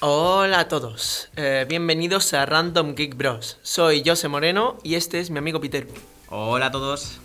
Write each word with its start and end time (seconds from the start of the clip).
Hola 0.00 0.60
a 0.60 0.68
todos, 0.68 1.30
eh, 1.36 1.64
bienvenidos 1.66 2.34
a 2.34 2.44
Random 2.44 2.94
Geek 2.94 3.16
Bros. 3.16 3.56
Soy 3.62 4.02
José 4.04 4.28
Moreno 4.28 4.76
y 4.82 4.94
este 4.94 5.20
es 5.20 5.30
mi 5.30 5.38
amigo 5.38 5.58
Peter. 5.58 5.88
Hola 6.28 6.66
a 6.66 6.70
todos. 6.70 7.18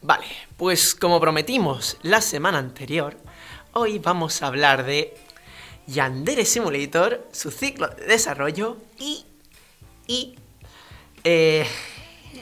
Vale, 0.00 0.24
pues 0.56 0.94
como 0.94 1.20
prometimos 1.20 1.98
la 2.00 2.22
semana 2.22 2.56
anterior, 2.56 3.18
hoy 3.74 3.98
vamos 3.98 4.40
a 4.40 4.46
hablar 4.46 4.86
de 4.86 5.18
Yandere 5.86 6.46
Simulator, 6.46 7.28
su 7.30 7.50
ciclo 7.50 7.88
de 7.88 8.06
desarrollo 8.06 8.78
y. 8.98 9.26
y. 10.06 10.34
eh, 11.24 11.66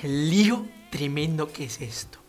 el 0.00 0.30
lío 0.30 0.64
tremendo 0.90 1.52
que 1.52 1.64
es 1.64 1.80
esto. 1.80 2.20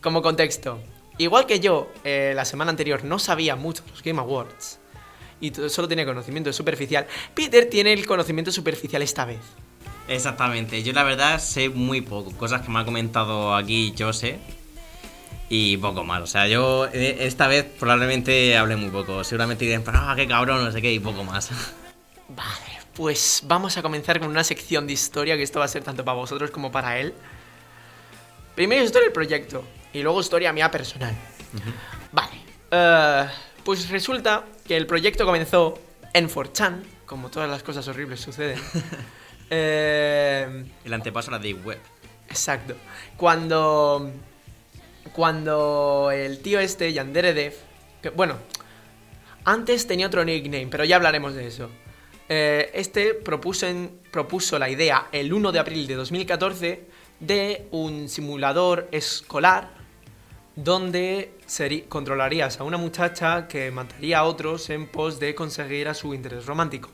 Como 0.00 0.22
contexto, 0.22 0.80
igual 1.18 1.44
que 1.44 1.60
yo, 1.60 1.92
eh, 2.04 2.32
la 2.34 2.46
semana 2.46 2.70
anterior 2.70 3.04
no 3.04 3.18
sabía 3.18 3.54
mucho 3.54 3.84
de 3.84 3.90
los 3.90 4.02
Game 4.02 4.18
Awards 4.18 4.78
y 5.42 5.52
solo 5.68 5.88
tenía 5.88 6.06
conocimiento 6.06 6.50
superficial, 6.54 7.06
Peter 7.34 7.68
tiene 7.68 7.92
el 7.92 8.06
conocimiento 8.06 8.50
superficial 8.50 9.02
esta 9.02 9.26
vez. 9.26 9.40
Exactamente, 10.08 10.82
yo 10.82 10.94
la 10.94 11.02
verdad 11.04 11.38
sé 11.38 11.68
muy 11.68 12.00
poco, 12.00 12.32
cosas 12.32 12.62
que 12.62 12.70
me 12.70 12.80
ha 12.80 12.84
comentado 12.86 13.54
aquí 13.54 13.94
Jose 13.98 14.38
y 15.54 15.76
poco 15.76 16.02
más. 16.02 16.22
O 16.22 16.26
sea, 16.26 16.48
yo 16.48 16.86
eh, 16.86 17.18
esta 17.20 17.46
vez 17.46 17.66
probablemente 17.78 18.56
hablé 18.56 18.76
muy 18.76 18.88
poco. 18.88 19.22
Seguramente 19.22 19.66
dirán, 19.66 19.84
ah, 19.88 20.14
qué 20.16 20.26
cabrón, 20.26 20.64
no 20.64 20.72
sé 20.72 20.80
qué, 20.80 20.90
y 20.90 20.98
poco 20.98 21.24
más. 21.24 21.50
Vale, 22.28 22.80
pues 22.94 23.42
vamos 23.44 23.76
a 23.76 23.82
comenzar 23.82 24.18
con 24.18 24.30
una 24.30 24.44
sección 24.44 24.86
de 24.86 24.94
historia 24.94 25.36
que 25.36 25.42
esto 25.42 25.58
va 25.58 25.66
a 25.66 25.68
ser 25.68 25.84
tanto 25.84 26.06
para 26.06 26.16
vosotros 26.16 26.50
como 26.50 26.72
para 26.72 26.98
él. 26.98 27.12
Primero 28.54 28.82
historia 28.82 29.08
del 29.08 29.12
proyecto 29.12 29.62
y 29.92 30.02
luego 30.02 30.22
historia 30.22 30.54
mía 30.54 30.70
personal. 30.70 31.14
Vale, 32.12 32.40
eh, 32.70 33.26
pues 33.62 33.90
resulta 33.90 34.46
que 34.66 34.76
el 34.76 34.86
proyecto 34.86 35.24
comenzó 35.24 35.78
en 36.14 36.28
4chan, 36.28 36.82
como 37.06 37.30
todas 37.30 37.48
las 37.50 37.62
cosas 37.62 37.86
horribles 37.88 38.20
suceden. 38.20 38.58
Eh, 39.54 40.64
El 40.82 40.94
antepaso 40.94 41.28
a 41.30 41.32
la 41.32 41.38
Deep 41.38 41.66
Web. 41.66 41.78
Exacto. 42.30 42.74
Cuando. 43.18 44.10
Cuando 45.12 46.10
el 46.10 46.38
tío 46.40 46.58
este, 46.58 46.90
Yandere 46.92 47.34
Dev. 47.34 47.54
Que, 48.00 48.08
bueno, 48.08 48.36
antes 49.44 49.86
tenía 49.86 50.06
otro 50.06 50.24
nickname, 50.24 50.68
pero 50.68 50.84
ya 50.84 50.96
hablaremos 50.96 51.34
de 51.34 51.46
eso. 51.46 51.68
Eh, 52.30 52.70
este 52.72 53.12
propuso, 53.12 53.66
en- 53.66 53.98
propuso 54.10 54.58
la 54.58 54.70
idea 54.70 55.08
el 55.12 55.32
1 55.34 55.52
de 55.52 55.58
abril 55.58 55.86
de 55.86 55.96
2014 55.96 56.86
de 57.20 57.66
un 57.72 58.08
simulador 58.08 58.88
escolar 58.90 59.68
donde 60.56 61.34
controlarías 61.88 62.60
a 62.60 62.64
una 62.64 62.76
muchacha 62.76 63.48
que 63.48 63.70
mataría 63.70 64.18
a 64.18 64.24
otros 64.24 64.70
en 64.70 64.86
pos 64.86 65.18
de 65.18 65.34
conseguir 65.34 65.88
a 65.88 65.94
su 65.94 66.14
interés 66.14 66.46
romántico. 66.46 66.90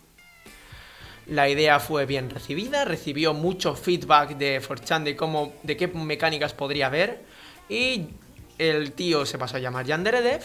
La 1.26 1.48
idea 1.48 1.78
fue 1.78 2.06
bien 2.06 2.30
recibida, 2.30 2.84
recibió 2.84 3.34
mucho 3.34 3.74
feedback 3.74 4.36
de 4.36 4.62
4chan 4.62 5.02
de 5.02 5.16
cómo, 5.16 5.52
de 5.62 5.76
qué 5.76 5.88
mecánicas 5.88 6.54
podría 6.54 6.86
haber 6.86 7.24
y 7.68 8.08
el 8.56 8.92
tío 8.92 9.26
se 9.26 9.38
pasó 9.38 9.56
a 9.56 9.60
llamar 9.60 9.84
Yanderedev 9.86 10.42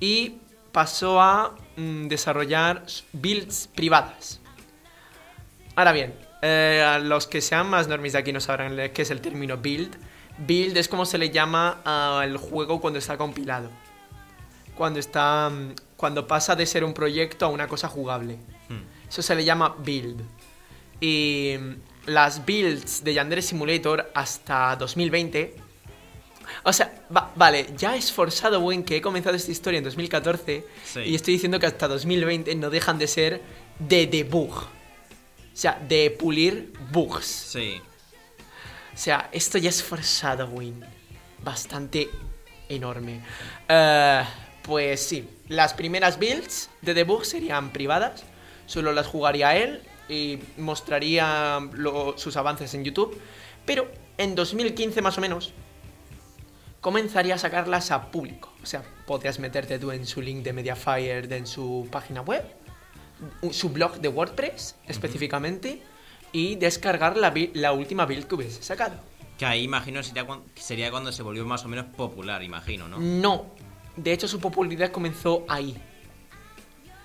y 0.00 0.36
pasó 0.70 1.20
a 1.20 1.56
mm, 1.76 2.08
desarrollar 2.08 2.84
builds 3.12 3.68
privadas. 3.74 4.40
Ahora 5.76 5.92
bien, 5.92 6.14
eh, 6.42 6.98
los 7.02 7.26
que 7.26 7.40
sean 7.40 7.68
más 7.70 7.88
normis 7.88 8.12
de 8.12 8.18
aquí 8.18 8.32
no 8.32 8.40
sabrán 8.40 8.76
qué 8.92 9.02
es 9.02 9.10
el 9.10 9.20
término 9.20 9.56
build. 9.56 9.96
Build 10.38 10.76
es 10.76 10.88
como 10.88 11.04
se 11.06 11.18
le 11.18 11.30
llama 11.30 11.80
al 11.84 12.36
juego 12.36 12.80
cuando 12.80 12.98
está 12.98 13.16
compilado. 13.16 13.70
Cuando 14.74 14.98
está. 14.98 15.50
mm, 15.50 15.74
Cuando 15.96 16.26
pasa 16.26 16.56
de 16.56 16.66
ser 16.66 16.82
un 16.84 16.94
proyecto 16.94 17.46
a 17.46 17.48
una 17.48 17.68
cosa 17.68 17.88
jugable. 17.88 18.36
Hmm. 18.68 18.82
Eso 19.08 19.22
se 19.22 19.34
le 19.34 19.44
llama 19.44 19.76
build. 19.78 20.20
Y 21.00 21.54
mm, 21.60 22.10
las 22.10 22.44
builds 22.44 23.04
de 23.04 23.14
Yandere 23.14 23.42
Simulator 23.42 24.10
hasta 24.14 24.74
2020. 24.76 25.54
O 26.64 26.72
sea, 26.72 26.92
va- 27.14 27.30
vale, 27.36 27.68
ya 27.76 27.94
he 27.94 27.98
esforzado 27.98 28.60
buen 28.60 28.82
que 28.82 28.96
he 28.96 29.00
comenzado 29.00 29.36
esta 29.36 29.50
historia 29.52 29.78
en 29.78 29.84
2014 29.84 30.66
Sí. 30.84 31.00
y 31.00 31.14
estoy 31.14 31.34
diciendo 31.34 31.58
que 31.60 31.66
hasta 31.66 31.86
2020 31.88 32.54
no 32.56 32.68
dejan 32.70 32.98
de 32.98 33.06
ser 33.06 33.42
de 33.78 34.06
debug. 34.06 34.52
O 34.54 34.66
sea, 35.54 35.80
de 35.88 36.10
pulir 36.10 36.72
bugs. 36.90 37.26
Sí. 37.26 37.80
O 38.94 38.96
sea, 38.96 39.28
esto 39.32 39.58
ya 39.58 39.70
es 39.70 39.82
foreshadowing. 39.82 40.84
Bastante 41.42 42.08
enorme. 42.68 43.20
Eh, 43.68 44.22
pues 44.62 45.00
sí, 45.00 45.28
las 45.48 45.74
primeras 45.74 46.18
builds 46.18 46.70
de 46.82 46.94
debug 46.94 47.24
serían 47.24 47.72
privadas. 47.72 48.24
Solo 48.66 48.92
las 48.92 49.06
jugaría 49.06 49.56
él 49.56 49.82
y 50.08 50.38
mostraría 50.58 51.58
lo- 51.72 52.16
sus 52.16 52.36
avances 52.36 52.74
en 52.74 52.84
YouTube. 52.84 53.20
Pero 53.66 53.90
en 54.18 54.34
2015 54.34 55.00
más 55.02 55.18
o 55.18 55.20
menos 55.20 55.52
comenzaría 56.80 57.34
a 57.36 57.38
sacarlas 57.38 57.90
a 57.90 58.10
público. 58.10 58.52
O 58.62 58.66
sea, 58.66 58.82
podrías 59.06 59.38
meterte 59.38 59.78
tú 59.78 59.90
en 59.92 60.06
su 60.06 60.20
link 60.20 60.42
de 60.42 60.52
Mediafire, 60.52 61.34
en 61.36 61.46
su 61.46 61.88
página 61.90 62.22
web, 62.22 62.44
su 63.52 63.68
blog 63.70 64.00
de 64.00 64.08
WordPress 64.08 64.76
específicamente, 64.88 65.82
y 66.32 66.56
descargar 66.56 67.16
la, 67.16 67.72
última 67.72 68.06
build 68.06 68.26
que 68.26 68.34
hubiese 68.34 68.62
sacado. 68.62 68.96
Que 69.38 69.46
ahí 69.46 69.64
imagino 69.64 70.02
sería, 70.02 70.24
cuan- 70.26 70.42
sería 70.54 70.90
cuando 70.90 71.12
se 71.12 71.22
volvió 71.22 71.44
más 71.44 71.64
o 71.64 71.68
menos 71.68 71.86
popular, 71.86 72.42
imagino, 72.42 72.88
¿no? 72.88 72.98
No, 72.98 73.46
de 73.96 74.12
hecho 74.12 74.26
su 74.28 74.40
popularidad 74.40 74.90
comenzó 74.90 75.44
ahí. 75.48 75.76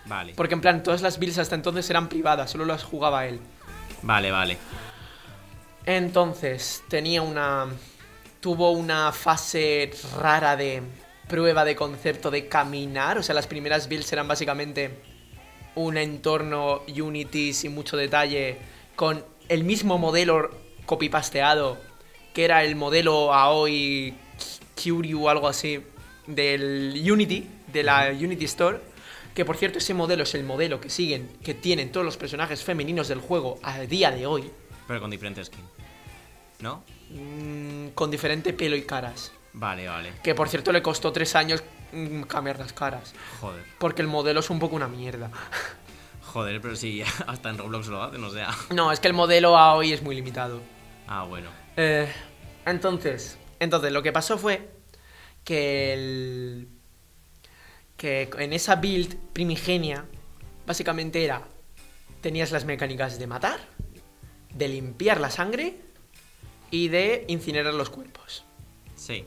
Vale. 0.06 0.34
Porque 0.36 0.54
en 0.54 0.62
plan, 0.62 0.84
todas 0.84 1.02
las 1.02 1.20
builds 1.20 1.38
hasta 1.38 1.56
entonces 1.56 1.90
eran 1.90 2.08
privadas, 2.08 2.50
solo 2.52 2.66
las 2.66 2.84
jugaba 2.84 3.26
él. 3.28 3.40
Vale, 4.02 4.32
vale. 4.32 4.58
Entonces, 5.86 6.84
tenía 6.88 7.22
una. 7.22 7.68
Tuvo 8.40 8.72
una 8.72 9.12
fase 9.12 9.92
rara 10.20 10.56
de 10.56 10.82
prueba 11.28 11.66
de 11.66 11.76
concepto 11.76 12.32
de 12.32 12.48
caminar. 12.48 13.18
O 13.18 13.24
sea, 13.24 13.36
las 13.36 13.48
primeras 13.48 13.90
builds 13.90 14.12
eran 14.14 14.28
básicamente 14.28 14.92
un 15.76 15.98
entorno 15.98 16.82
Unity 16.88 17.54
sin 17.54 17.74
mucho 17.76 17.98
detalle, 17.98 18.58
con 18.98 19.24
el 19.48 19.64
mismo 19.64 19.98
modelo 20.00 20.50
copypasteado, 20.86 21.78
que 22.34 22.44
era 22.44 22.64
el 22.64 22.76
modelo 22.76 23.32
Aoi 23.32 24.16
Kyuryu 24.76 25.24
o 25.24 25.30
algo 25.30 25.48
así, 25.48 25.82
del 26.26 27.00
Unity, 27.10 27.48
de 27.72 27.84
la 27.84 28.10
Unity 28.10 28.46
Store. 28.46 28.82
Que 29.36 29.46
por 29.46 29.56
cierto, 29.56 29.78
ese 29.78 29.94
modelo 29.94 30.24
es 30.24 30.34
el 30.34 30.44
modelo 30.44 30.82
que 30.82 30.90
siguen, 30.90 31.30
que 31.44 31.54
tienen 31.54 31.92
todos 31.92 32.06
los 32.06 32.18
personajes 32.18 32.64
femeninos 32.64 33.08
del 33.08 33.20
juego 33.20 33.60
a 33.62 33.80
día 33.82 34.10
de 34.10 34.26
hoy. 34.26 34.52
Pero 34.88 35.00
con 35.00 35.12
diferente 35.12 35.46
skin. 35.46 35.64
¿No? 36.60 36.84
Mm, 37.12 37.90
con 37.90 38.10
diferente 38.10 38.52
pelo 38.52 38.76
y 38.76 38.82
caras. 38.82 39.32
Vale, 39.54 39.88
vale. 39.88 40.14
Que 40.24 40.34
por 40.34 40.50
cierto 40.50 40.72
le 40.72 40.82
costó 40.82 41.12
tres 41.12 41.36
años 41.36 41.64
mm, 41.92 42.24
cambiar 42.24 42.58
las 42.58 42.74
caras. 42.74 43.14
Joder. 43.40 43.64
Porque 43.78 44.02
el 44.02 44.08
modelo 44.08 44.40
es 44.40 44.50
un 44.50 44.58
poco 44.58 44.76
una 44.76 44.88
mierda. 44.88 45.30
Joder, 46.38 46.62
pero 46.62 46.76
sí, 46.76 47.02
hasta 47.26 47.50
en 47.50 47.58
Roblox 47.58 47.88
lo 47.88 48.04
hacen, 48.04 48.24
o 48.24 48.30
sea. 48.30 48.56
No, 48.70 48.92
es 48.92 49.00
que 49.00 49.08
el 49.08 49.16
modelo 49.16 49.58
a 49.58 49.74
hoy 49.74 49.92
es 49.92 50.04
muy 50.04 50.16
limitado. 50.16 50.62
Ah, 51.08 51.24
bueno. 51.24 51.50
Eh, 51.76 52.08
entonces, 52.64 53.40
entonces 53.60 53.92
lo 53.92 54.04
que 54.04 54.12
pasó 54.12 54.38
fue 54.38 54.70
que 55.44 55.94
el 55.94 56.68
que 57.98 58.30
en 58.38 58.54
esa 58.54 58.76
build 58.76 59.18
primigenia 59.34 60.06
básicamente 60.68 61.26
era 61.26 61.42
tenías 62.22 62.52
las 62.52 62.66
mecánicas 62.66 63.18
de 63.18 63.26
matar, 63.26 63.60
de 64.54 64.68
limpiar 64.68 65.20
la 65.20 65.32
sangre 65.32 65.80
y 66.70 66.90
de 66.90 67.26
incinerar 67.30 67.74
los 67.74 67.90
cuerpos. 67.90 68.46
Sí. 68.96 69.26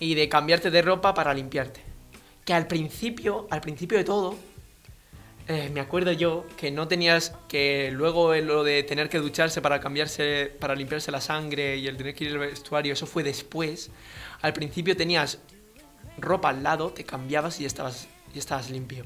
y 0.00 0.14
de 0.14 0.28
cambiarte 0.28 0.70
de 0.70 0.82
ropa 0.82 1.14
para 1.14 1.32
limpiarte. 1.32 1.80
Que 2.44 2.52
al 2.52 2.66
principio, 2.66 3.46
al 3.48 3.62
principio 3.62 3.96
de 3.96 4.04
todo, 4.04 4.36
eh, 5.48 5.70
me 5.72 5.80
acuerdo 5.80 6.10
yo 6.10 6.44
que 6.56 6.72
no 6.72 6.88
tenías 6.88 7.32
que 7.48 7.90
luego 7.92 8.34
lo 8.34 8.64
de 8.64 8.82
tener 8.82 9.08
que 9.08 9.18
ducharse 9.18 9.60
para 9.60 9.78
cambiarse, 9.78 10.52
para 10.58 10.74
limpiarse 10.74 11.12
la 11.12 11.20
sangre 11.20 11.76
y 11.76 11.86
el 11.86 11.96
tener 11.96 12.14
que 12.14 12.24
ir 12.24 12.32
al 12.32 12.38
vestuario, 12.38 12.92
eso 12.92 13.06
fue 13.06 13.22
después. 13.22 13.90
Al 14.42 14.52
principio 14.52 14.96
tenías 14.96 15.38
ropa 16.18 16.48
al 16.48 16.64
lado, 16.64 16.90
te 16.90 17.04
cambiabas 17.04 17.60
y 17.60 17.64
estabas, 17.64 18.08
y 18.34 18.38
estabas 18.38 18.70
limpio. 18.70 19.04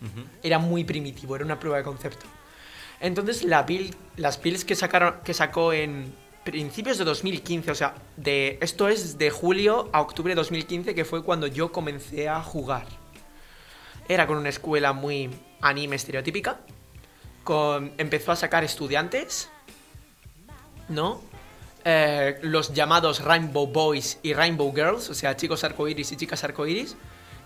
Ujú. 0.00 0.26
Era 0.42 0.58
muy 0.58 0.84
primitivo, 0.84 1.36
era 1.36 1.44
una 1.44 1.60
prueba 1.60 1.76
de 1.76 1.84
concepto. 1.84 2.24
Entonces 2.98 3.44
la 3.44 3.64
build, 3.64 3.94
las 4.16 4.40
builds 4.40 4.64
que 4.64 4.74
sacaron, 4.74 5.16
que 5.24 5.34
sacó 5.34 5.74
en 5.74 6.14
principios 6.42 6.96
de 6.96 7.04
2015, 7.04 7.70
o 7.70 7.74
sea, 7.74 7.96
de 8.16 8.58
esto 8.62 8.88
es 8.88 9.18
de 9.18 9.28
julio 9.28 9.90
a 9.92 10.00
octubre 10.00 10.30
de 10.30 10.36
2015, 10.36 10.94
que 10.94 11.04
fue 11.04 11.22
cuando 11.22 11.46
yo 11.46 11.70
comencé 11.70 12.30
a 12.30 12.42
jugar. 12.42 12.86
Era 14.08 14.26
con 14.26 14.38
una 14.38 14.48
escuela 14.48 14.92
muy 14.92 15.30
anime 15.62 15.96
estereotípica. 15.96 16.60
Con, 17.44 17.92
empezó 17.98 18.30
a 18.32 18.36
sacar 18.36 18.62
estudiantes, 18.62 19.48
¿no? 20.88 21.20
Eh, 21.84 22.38
los 22.42 22.72
llamados 22.72 23.24
Rainbow 23.24 23.66
Boys 23.66 24.18
y 24.22 24.34
Rainbow 24.34 24.72
Girls, 24.72 25.10
o 25.10 25.14
sea, 25.14 25.36
chicos 25.36 25.64
arcoiris 25.64 26.12
y 26.12 26.16
chicas 26.16 26.44
arcoiris, 26.44 26.94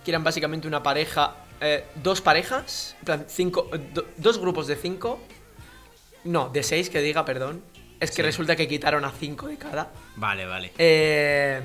que 0.04 0.10
eran 0.10 0.22
básicamente 0.22 0.68
una 0.68 0.82
pareja, 0.82 1.36
eh, 1.60 1.84
dos 2.02 2.20
parejas, 2.20 2.94
plan, 3.04 3.24
cinco, 3.28 3.70
eh, 3.72 3.78
do- 3.94 4.06
dos 4.18 4.38
grupos 4.38 4.66
de 4.66 4.76
cinco, 4.76 5.18
no, 6.24 6.50
de 6.50 6.62
seis 6.62 6.90
que 6.90 7.00
diga, 7.00 7.24
perdón. 7.24 7.62
Es 7.98 8.10
que 8.10 8.16
Sí. 8.16 8.22
resulta 8.22 8.54
que 8.56 8.68
quitaron 8.68 9.06
a 9.06 9.10
cinco 9.12 9.46
de 9.46 9.56
cada. 9.56 9.90
Vale, 10.16 10.44
vale. 10.44 10.72
Eh, 10.76 11.62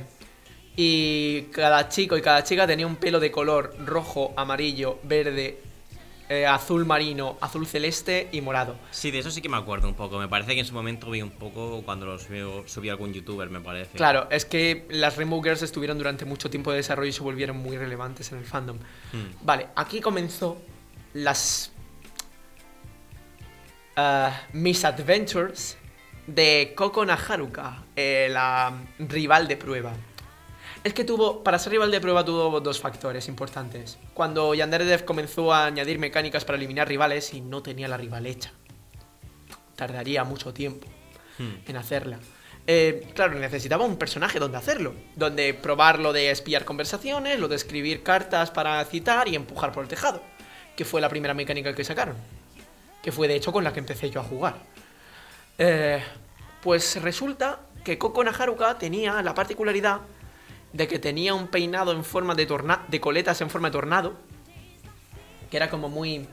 y 0.77 1.41
cada 1.51 1.89
chico 1.89 2.15
y 2.15 2.21
cada 2.21 2.41
chica 2.45 2.65
tenía 2.65 2.87
un 2.87 2.95
pelo 2.95 3.19
de 3.19 3.29
color 3.31 3.75
rojo, 3.85 4.33
amarillo, 4.37 4.99
verde, 5.03 5.59
eh, 6.31 6.47
azul 6.47 6.85
marino, 6.85 7.37
azul 7.41 7.67
celeste 7.67 8.29
y 8.31 8.39
morado. 8.39 8.77
Sí, 8.91 9.11
de 9.11 9.19
eso 9.19 9.29
sí 9.29 9.41
que 9.41 9.49
me 9.49 9.57
acuerdo 9.57 9.89
un 9.89 9.95
poco. 9.95 10.17
Me 10.17 10.29
parece 10.29 10.53
que 10.53 10.61
en 10.61 10.65
su 10.65 10.73
momento 10.73 11.11
vi 11.11 11.21
un 11.21 11.31
poco 11.31 11.81
cuando 11.83 12.05
lo 12.05 12.17
subió, 12.17 12.65
subió 12.69 12.93
algún 12.93 13.11
youtuber, 13.11 13.49
me 13.49 13.59
parece. 13.59 13.97
Claro, 13.97 14.29
es 14.31 14.45
que 14.45 14.87
las 14.91 15.17
Rainbow 15.17 15.43
Girls 15.43 15.61
estuvieron 15.61 15.97
durante 15.97 16.23
mucho 16.23 16.49
tiempo 16.49 16.71
de 16.71 16.77
desarrollo 16.77 17.09
y 17.09 17.11
se 17.11 17.21
volvieron 17.21 17.57
muy 17.57 17.77
relevantes 17.77 18.31
en 18.31 18.37
el 18.37 18.45
fandom. 18.45 18.77
Hmm. 19.11 19.43
Vale, 19.43 19.67
aquí 19.75 19.99
comenzó 19.99 20.61
las 21.15 21.73
ah, 23.97 24.31
Misadventures 24.53 25.77
de 26.27 26.71
Koko 26.77 27.01
Haruka, 27.01 27.83
eh, 27.93 28.29
la 28.31 28.73
rival 28.99 29.49
de 29.49 29.57
prueba. 29.57 29.91
Es 30.83 30.93
que 30.93 31.03
tuvo, 31.03 31.43
para 31.43 31.59
ser 31.59 31.73
rival 31.73 31.91
de 31.91 32.01
prueba 32.01 32.25
tuvo 32.25 32.59
dos 32.59 32.79
factores 32.79 33.27
importantes. 33.27 33.99
Cuando 34.13 34.53
Yandere 34.55 34.85
Dev 34.85 35.05
comenzó 35.05 35.53
a 35.53 35.65
añadir 35.67 35.99
mecánicas 35.99 36.43
para 36.43 36.57
eliminar 36.57 36.87
rivales 36.87 37.33
y 37.33 37.41
no 37.41 37.61
tenía 37.61 37.87
la 37.87 37.97
rival 37.97 38.25
hecha. 38.25 38.51
Tardaría 39.75 40.23
mucho 40.23 40.53
tiempo 40.53 40.87
Hmm. 41.37 41.55
en 41.67 41.77
hacerla. 41.77 42.19
Eh, 42.67 43.11
claro, 43.15 43.33
necesitaba 43.35 43.85
un 43.85 43.97
personaje 43.97 44.39
donde 44.39 44.57
hacerlo. 44.57 44.93
Donde 45.15 45.53
probar 45.53 45.99
lo 45.99 46.13
de 46.13 46.29
espiar 46.29 46.65
conversaciones, 46.65 47.39
lo 47.39 47.47
de 47.47 47.55
escribir 47.55 48.03
cartas 48.03 48.51
para 48.51 48.83
citar 48.85 49.27
y 49.27 49.35
empujar 49.35 49.71
por 49.71 49.83
el 49.83 49.89
tejado. 49.89 50.21
Que 50.75 50.85
fue 50.85 51.01
la 51.01 51.09
primera 51.09 51.33
mecánica 51.33 51.73
que 51.73 51.83
sacaron. 51.83 52.15
Que 53.01 53.11
fue 53.11 53.27
de 53.27 53.35
hecho 53.35 53.51
con 53.51 53.63
la 53.63 53.73
que 53.73 53.79
empecé 53.79 54.09
yo 54.09 54.19
a 54.19 54.23
jugar. 54.23 54.57
Eh, 55.57 56.03
pues 56.61 57.01
resulta 57.01 57.61
que 57.83 57.97
Koko 57.97 58.21
Haruka 58.21 58.77
tenía 58.77 59.21
la 59.23 59.33
particularidad 59.33 60.01
de 60.73 60.87
que 60.87 60.99
tenía 60.99 61.33
un 61.33 61.47
peinado 61.47 61.91
en 61.91 62.03
forma 62.03 62.35
de, 62.35 62.45
torna 62.45 62.85
de 62.87 62.99
coletas 63.01 63.41
en 63.41 63.49
forma 63.49 63.69
de 63.69 63.73
tornado. 63.73 64.13
Que 65.49 65.57
era 65.57 65.69
como 65.69 65.89
muy 65.89 66.27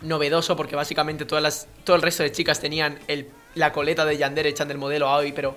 novedoso 0.00 0.56
porque 0.56 0.76
básicamente 0.76 1.24
todas 1.24 1.42
las, 1.42 1.68
todo 1.84 1.96
el 1.96 2.02
resto 2.02 2.22
de 2.22 2.32
chicas 2.32 2.60
tenían 2.60 2.98
el, 3.08 3.30
la 3.54 3.72
coleta 3.72 4.04
de 4.04 4.16
Yandere 4.16 4.48
echan 4.48 4.68
del 4.68 4.78
modelo 4.78 5.08
Aoi, 5.08 5.32
pero 5.32 5.56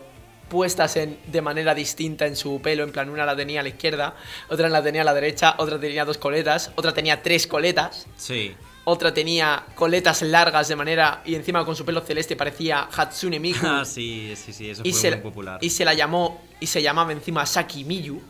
puestas 0.50 0.98
en, 0.98 1.18
de 1.28 1.42
manera 1.42 1.74
distinta 1.74 2.26
en 2.26 2.36
su 2.36 2.62
pelo. 2.62 2.84
En 2.84 2.92
plan, 2.92 3.10
una 3.10 3.26
la 3.26 3.36
tenía 3.36 3.62
a 3.62 3.64
la 3.64 3.70
izquierda, 3.70 4.16
otra 4.50 4.68
la 4.68 4.84
tenía 4.84 5.04
a 5.04 5.06
la 5.06 5.14
derecha, 5.14 5.56
otra 5.58 5.80
tenía 5.80 6.04
dos 6.04 6.18
coletas, 6.18 6.72
otra 6.76 6.94
tenía 6.94 7.22
tres 7.24 7.48
coletas, 7.48 8.08
Sí. 8.18 8.54
Otra 8.84 9.14
tenía 9.14 9.64
coletas 9.76 10.22
largas 10.22 10.68
de 10.68 10.76
manera 10.76 11.22
y 11.26 11.36
encima 11.36 11.64
con 11.66 11.76
su 11.76 11.86
pelo 11.86 12.02
celeste 12.02 12.36
parecía 12.36 12.90
Hatsune 12.92 13.40
Miku. 13.40 13.66
Ah, 13.66 13.86
sí, 13.86 14.34
sí, 14.36 14.54
sí, 14.54 14.70
eso 14.70 14.82
y, 14.84 14.92
fue 14.92 15.02
se, 15.02 15.12
muy 15.12 15.20
popular. 15.22 15.60
y 15.62 15.70
se 15.70 15.86
la 15.86 15.94
llamó 15.94 16.42
y 16.60 16.68
se 16.68 16.82
llamaba 16.82 17.12
encima 17.12 17.46
Saki 17.46 17.84
Miyu. 17.84 18.22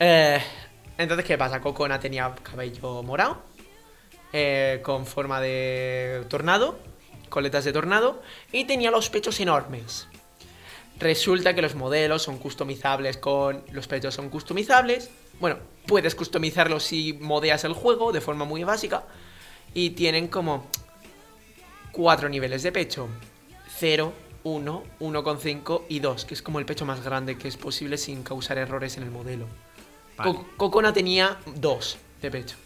Eh, 0.00 0.40
entonces, 0.96 1.24
¿qué 1.24 1.38
pasa? 1.38 1.60
Kokona 1.60 1.98
tenía 2.00 2.34
cabello 2.42 3.02
morado, 3.02 3.42
eh, 4.32 4.80
con 4.82 5.06
forma 5.06 5.40
de 5.40 6.24
tornado, 6.28 6.78
coletas 7.28 7.64
de 7.64 7.72
tornado, 7.72 8.20
y 8.52 8.64
tenía 8.64 8.90
los 8.90 9.08
pechos 9.10 9.38
enormes. 9.40 10.07
Resulta 10.98 11.54
que 11.54 11.62
los 11.62 11.74
modelos 11.74 12.22
son 12.22 12.38
customizables 12.38 13.16
con... 13.18 13.62
Los 13.72 13.86
pechos 13.86 14.14
son 14.14 14.30
customizables. 14.30 15.10
Bueno, 15.40 15.58
puedes 15.86 16.14
customizarlos 16.14 16.82
si 16.82 17.12
modeas 17.14 17.62
el 17.64 17.72
juego 17.72 18.10
de 18.12 18.20
forma 18.20 18.44
muy 18.44 18.64
básica. 18.64 19.04
Y 19.74 19.90
tienen 19.90 20.28
como 20.28 20.66
cuatro 21.92 22.28
niveles 22.28 22.62
de 22.62 22.72
pecho. 22.72 23.08
0, 23.78 24.12
1, 24.42 24.82
1,5 25.00 25.82
y 25.88 26.00
2, 26.00 26.24
que 26.24 26.34
es 26.34 26.42
como 26.42 26.58
el 26.58 26.66
pecho 26.66 26.84
más 26.84 27.04
grande 27.04 27.38
que 27.38 27.46
es 27.48 27.56
posible 27.56 27.96
sin 27.96 28.22
causar 28.24 28.58
errores 28.58 28.96
en 28.96 29.04
el 29.04 29.10
modelo. 29.10 29.46
Vale. 30.16 30.32
Co- 30.32 30.46
Kokona 30.56 30.92
tenía 30.92 31.38
2 31.54 31.96
de 32.22 32.30
pecho. 32.30 32.56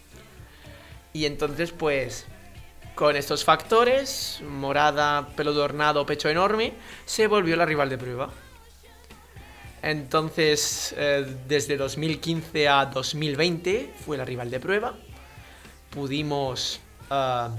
Y 1.13 1.27
entonces, 1.27 1.73
pues, 1.73 2.25
con 2.95 3.17
estos 3.17 3.45
factores, 3.45 4.41
morada, 4.47 5.29
pelo 5.37 5.53
adornado, 5.53 6.05
pecho 6.05 6.29
enorme, 6.29 6.75
se 7.05 7.27
volvió 7.27 7.57
la 7.57 7.65
rival 7.65 7.89
de 7.89 7.99
prueba. 7.99 8.31
Entonces, 9.83 10.95
eh, 10.97 11.27
desde 11.49 11.77
2015 11.77 12.69
a 12.69 12.87
2020 12.87 13.93
fue 14.05 14.17
la 14.17 14.25
rival 14.25 14.51
de 14.51 14.61
prueba. 14.61 14.95
Pudimos 15.91 16.81
ah, 17.11 17.51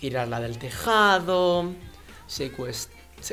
tirarla 0.00 0.40
del 0.40 0.58
tejado, 0.58 1.72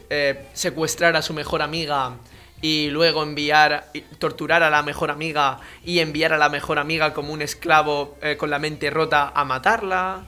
eh, 0.10 0.48
secuestrar 0.54 1.16
a 1.16 1.22
su 1.24 1.34
mejor 1.34 1.64
amiga 1.64 2.18
y 2.62 2.90
luego 2.90 3.24
enviar, 3.24 3.92
torturar 4.20 4.62
a 4.62 4.70
la 4.70 4.84
mejor 4.84 5.10
amiga 5.10 5.60
y 5.84 6.00
enviar 6.00 6.34
a 6.34 6.38
la 6.38 6.50
mejor 6.50 6.78
amiga 6.78 7.14
como 7.14 7.34
un 7.34 7.42
esclavo 7.42 8.18
eh, 8.22 8.38
con 8.38 8.50
la 8.50 8.60
mente 8.60 8.90
rota 8.90 9.32
a 9.34 9.46
matarla. 9.46 10.24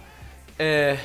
Eh, 0.63 0.97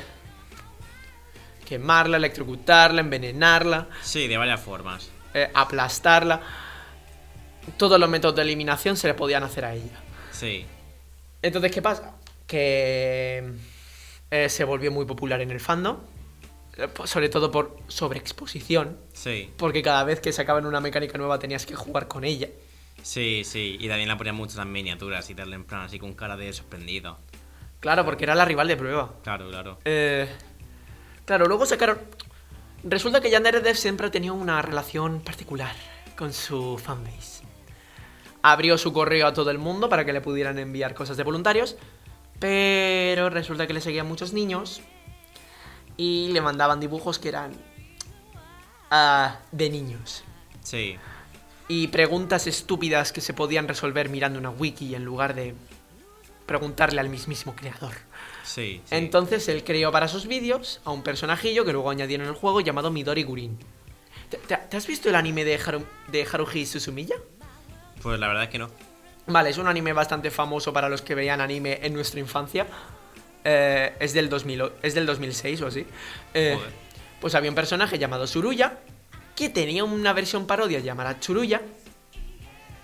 quemarla, 1.65 2.17
electrocutarla, 2.19 3.01
envenenarla 3.01 3.89
Sí, 4.03 4.29
de 4.29 4.37
varias 4.37 4.61
formas. 4.61 5.11
eh, 5.35 5.51
aplastarla. 5.55 6.41
Todos 7.77 7.99
los 7.99 8.09
métodos 8.09 8.37
de 8.37 8.43
eliminación 8.43 8.97
se 8.97 9.09
le 9.09 9.15
podían 9.15 9.43
hacer 9.43 9.65
a 9.65 9.75
ella. 9.75 9.99
Sí. 10.31 10.65
Entonces, 11.43 11.73
¿qué 11.73 11.83
pasa? 11.83 12.15
Que 12.47 13.53
eh, 14.31 14.49
se 14.49 14.65
volvió 14.65 14.93
muy 14.93 15.05
popular 15.05 15.41
en 15.41 15.51
el 15.51 15.59
fandom, 15.61 15.99
eh, 16.77 16.89
po- 16.89 17.07
sobre 17.07 17.29
todo 17.29 17.51
por 17.51 17.77
sobreexposición, 17.89 18.99
Sí. 19.13 19.51
porque 19.57 19.83
cada 19.83 20.05
vez 20.05 20.21
que 20.21 20.33
sacaban 20.33 20.65
una 20.67 20.81
mecánica 20.81 21.19
nueva 21.19 21.39
tenías 21.39 21.67
que 21.67 21.75
jugar 21.75 22.07
con 22.09 22.25
ella. 22.25 22.49
Sí, 23.03 23.43
sí. 23.45 23.77
Y 23.81 23.89
también 23.89 24.09
la 24.09 24.17
ponían 24.17 24.37
mucho 24.37 24.65
miniaturas 24.65 25.29
y 25.31 25.35
darle 25.35 25.57
en 25.57 25.65
plan 25.65 25.83
así 25.83 25.99
con 25.99 26.15
cara 26.15 26.37
de 26.37 26.53
sorprendido. 26.53 27.19
Claro, 27.81 28.05
porque 28.05 28.25
era 28.25 28.35
la 28.35 28.45
rival 28.45 28.69
de 28.69 28.77
prueba. 28.77 29.15
Claro, 29.23 29.49
claro. 29.49 29.79
Eh, 29.85 30.29
claro, 31.25 31.47
luego 31.47 31.67
sacaron... 31.67 31.99
Resulta 32.83 33.21
que 33.21 33.31
Yandere 33.31 33.61
Dev 33.61 33.77
siempre 33.77 34.07
ha 34.07 34.11
tenido 34.11 34.35
una 34.35 34.63
relación 34.63 35.21
particular 35.21 35.75
con 36.17 36.33
su 36.33 36.79
fanbase. 36.79 37.45
Abrió 38.43 38.79
su 38.79 38.93
correo 38.93 39.27
a 39.27 39.33
todo 39.33 39.51
el 39.51 39.59
mundo 39.59 39.89
para 39.89 40.05
que 40.05 40.13
le 40.13 40.21
pudieran 40.21 40.59
enviar 40.59 40.95
cosas 40.95 41.17
de 41.17 41.25
voluntarios, 41.25 41.77
pero 42.39 43.29
resulta 43.29 43.67
que 43.67 43.73
le 43.73 43.81
seguían 43.81 44.07
muchos 44.07 44.33
niños 44.33 44.83
y 45.97 46.29
le 46.33 46.41
mandaban 46.41 46.79
dibujos 46.79 47.19
que 47.19 47.29
eran 47.29 47.53
ah, 48.91 49.41
de 49.51 49.71
niños. 49.71 50.23
Sí. 50.63 50.97
Y 51.69 51.89
preguntas 51.89 52.47
estúpidas 52.47 53.13
que 53.13 53.21
se 53.21 53.35
podían 53.35 53.67
resolver 53.67 54.09
mirando 54.09 54.39
una 54.39 54.51
wiki 54.51 54.95
en 54.95 55.05
lugar 55.05 55.35
de 55.35 55.55
preguntarle 56.47 57.01
al 57.01 57.09
mismísimo 57.09 57.55
creador. 57.57 57.93
Sí. 58.45 58.81
sí. 58.85 58.95
Entonces 58.95 59.49
él 59.49 59.65
creó 59.65 59.91
para 59.93 60.09
sus 60.09 60.27
vídeos 60.27 60.81
a 60.85 60.91
un 60.93 61.03
personajillo 61.03 61.65
que 61.65 61.73
luego 61.73 61.91
añadieron 61.91 62.27
en 62.27 62.33
el 62.33 62.39
juego 62.39 62.61
llamado 62.61 62.91
Midori 62.91 63.25
Gurin. 63.25 63.59
¿Te, 64.31 64.39
te- 64.39 64.57
te 64.57 64.77
has 64.77 64.87
visto 64.87 65.09
el 65.09 65.15
anime 65.17 65.45
de, 65.45 65.59
Haru- 65.61 65.85
de 66.09 66.27
Haruhi 66.33 66.65
Suzumiya? 66.67 67.17
Pues 68.03 68.19
la 68.21 68.29
verdad 68.29 68.45
es 68.45 68.49
que 68.51 68.59
no. 68.59 68.71
Vale, 69.27 69.51
es 69.51 69.59
un 69.59 69.67
anime 69.67 69.93
bastante 69.93 70.31
famoso 70.31 70.73
para 70.73 70.89
los 70.89 71.03
que 71.03 71.15
veían 71.17 71.41
anime 71.41 71.81
en 71.83 71.93
nuestra 71.93 72.21
infancia. 72.21 72.67
Eh, 73.45 73.95
es, 74.01 74.13
del 74.13 74.29
2000, 74.29 74.63
o- 74.63 74.73
es 74.83 74.95
del 74.95 75.07
2006 75.07 75.63
o 75.63 75.67
así. 75.67 75.87
Eh, 76.35 76.55
Joder. 76.57 76.73
pues 77.21 77.35
había 77.35 77.51
un 77.51 77.55
personaje 77.57 77.99
llamado 77.99 78.27
Suruya 78.27 78.79
que 79.35 79.49
tenía 79.51 79.85
una 79.85 80.13
versión 80.13 80.47
parodia 80.47 80.79
llamada 80.81 81.19
Churuya 81.21 81.61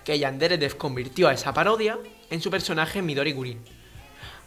que 0.03 0.19
Yandere 0.19 0.57
Dev 0.57 0.75
convirtió 0.77 1.29
a 1.29 1.33
esa 1.33 1.53
parodia 1.53 1.97
en 2.33 2.41
su 2.41 2.49
personaje 2.51 3.01
Midori 3.01 3.31
Gurin. 3.31 3.59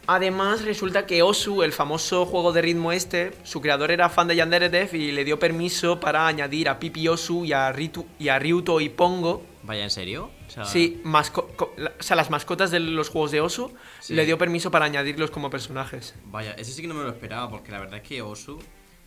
Además, 0.09 0.63
resulta 0.63 1.05
que 1.05 1.21
Osu, 1.21 1.63
el 1.63 1.73
famoso 1.73 2.25
juego 2.25 2.53
de 2.53 2.61
ritmo 2.61 2.91
este, 2.93 3.33
su 3.43 3.59
creador 3.59 3.91
era 3.91 4.07
fan 4.09 4.27
de 4.29 4.37
Yandere 4.37 4.69
Dev 4.69 4.93
y 4.95 5.11
le 5.11 5.25
dio 5.25 5.37
permiso 5.37 5.99
para 5.99 6.27
añadir 6.27 6.69
a 6.69 6.79
Pipi 6.79 7.07
Osu 7.09 7.43
y 7.43 7.51
a, 7.51 7.69
Ritu, 7.73 8.05
y 8.17 8.29
a 8.29 8.39
Ryuto 8.39 8.79
y 8.79 8.89
Pongo 8.89 9.43
Vaya, 9.63 9.83
¿en 9.83 9.89
serio? 9.89 10.31
O 10.47 10.49
sea, 10.49 10.63
Sí, 10.63 11.01
masco- 11.03 11.49
o 11.59 11.69
sea, 12.03 12.15
las 12.15 12.29
mascotas 12.29 12.71
de 12.71 12.79
los 12.79 13.09
juegos 13.09 13.31
de 13.31 13.41
Osu 13.41 13.73
Sí. 13.99 14.13
le 14.13 14.25
dio 14.25 14.37
permiso 14.37 14.71
para 14.71 14.85
añadirlos 14.85 15.29
como 15.29 15.49
personajes. 15.49 16.15
Vaya, 16.25 16.51
ese 16.53 16.71
sí 16.71 16.81
que 16.81 16.87
no 16.87 16.93
me 16.93 17.03
lo 17.03 17.09
esperaba 17.09 17.49
porque 17.49 17.71
la 17.73 17.79
verdad 17.79 17.97
es 17.97 18.03
que 18.07 18.21
Osu 18.21 18.59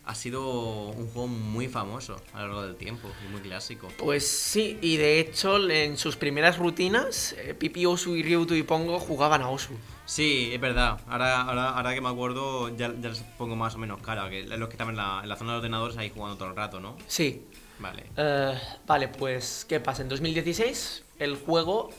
ha 0.05 0.15
sido 0.15 0.87
un 0.89 1.07
juego 1.07 1.27
muy 1.27 1.67
famoso 1.67 2.21
a 2.33 2.41
lo 2.41 2.47
largo 2.47 2.61
del 2.63 2.75
tiempo 2.75 3.07
y 3.25 3.31
muy 3.31 3.41
clásico. 3.41 3.87
Pues 3.97 4.27
sí, 4.27 4.77
y 4.81 4.97
de 4.97 5.19
hecho 5.19 5.69
en 5.69 5.97
sus 5.97 6.15
primeras 6.15 6.57
rutinas, 6.57 7.33
eh, 7.37 7.53
Pipi 7.53 7.85
Osu 7.85 8.15
y 8.15 8.23
Ryuto 8.23 8.55
y 8.55 8.63
Pongo 8.63 8.99
jugaban 8.99 9.41
a 9.41 9.49
Osu. 9.49 9.73
Sí, 10.05 10.49
es 10.51 10.59
verdad. 10.59 10.99
Ahora, 11.07 11.41
ahora, 11.41 11.69
ahora 11.69 11.93
que 11.93 12.01
me 12.01 12.09
acuerdo, 12.09 12.69
ya, 12.75 12.93
ya 12.99 13.09
les 13.09 13.19
pongo 13.37 13.55
más 13.55 13.75
o 13.75 13.77
menos 13.77 14.01
cara. 14.01 14.29
Que 14.29 14.43
los 14.43 14.67
que 14.67 14.73
estaban 14.73 14.93
en 14.93 14.97
la, 14.97 15.21
en 15.23 15.29
la 15.29 15.35
zona 15.35 15.53
de 15.53 15.57
ordenadores 15.59 15.97
ahí 15.97 16.11
jugando 16.13 16.37
todo 16.37 16.49
el 16.49 16.55
rato, 16.55 16.79
¿no? 16.79 16.97
Sí. 17.07 17.45
Vale. 17.79 18.05
Eh, 18.17 18.59
vale, 18.85 19.07
pues, 19.07 19.65
¿qué 19.67 19.79
pasa? 19.79 20.01
En 20.01 20.09
2016 20.09 21.03
el 21.19 21.35
juego 21.37 21.91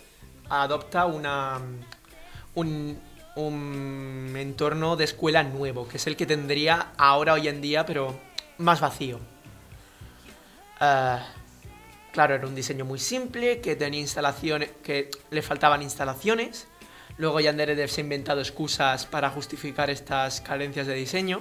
adopta 0.49 1.07
una 1.07 1.61
un, 2.55 3.01
un 3.37 4.35
entorno 4.37 4.97
de 4.97 5.05
escuela 5.05 5.43
nuevo, 5.43 5.89
que 5.89 5.97
es 5.97 6.07
el 6.07 6.17
que 6.17 6.27
tendría 6.27 6.93
ahora 6.97 7.35
hoy 7.35 7.49
en 7.49 7.61
día, 7.61 7.87
pero 7.87 8.19
más 8.59 8.81
vacío. 8.81 9.19
Ah, 10.81 11.27
claro, 12.13 12.35
era 12.35 12.47
un 12.47 12.55
diseño 12.55 12.85
muy 12.85 12.99
simple, 12.99 13.61
que 13.61 13.77
tenía 13.77 14.01
instalaciones, 14.01 14.71
que 14.83 15.11
le 15.31 15.43
faltaban 15.43 15.83
instalaciones. 15.83 16.67
Luego 17.19 17.41
Yandere 17.41 17.89
se 17.89 18.01
ha 18.01 18.05
inventado 18.05 18.41
excusas 18.41 19.07
para 19.07 19.31
justificar 19.31 19.91
estas 19.91 20.41
carencias 20.41 20.87
de 20.87 20.95
diseño. 20.95 21.41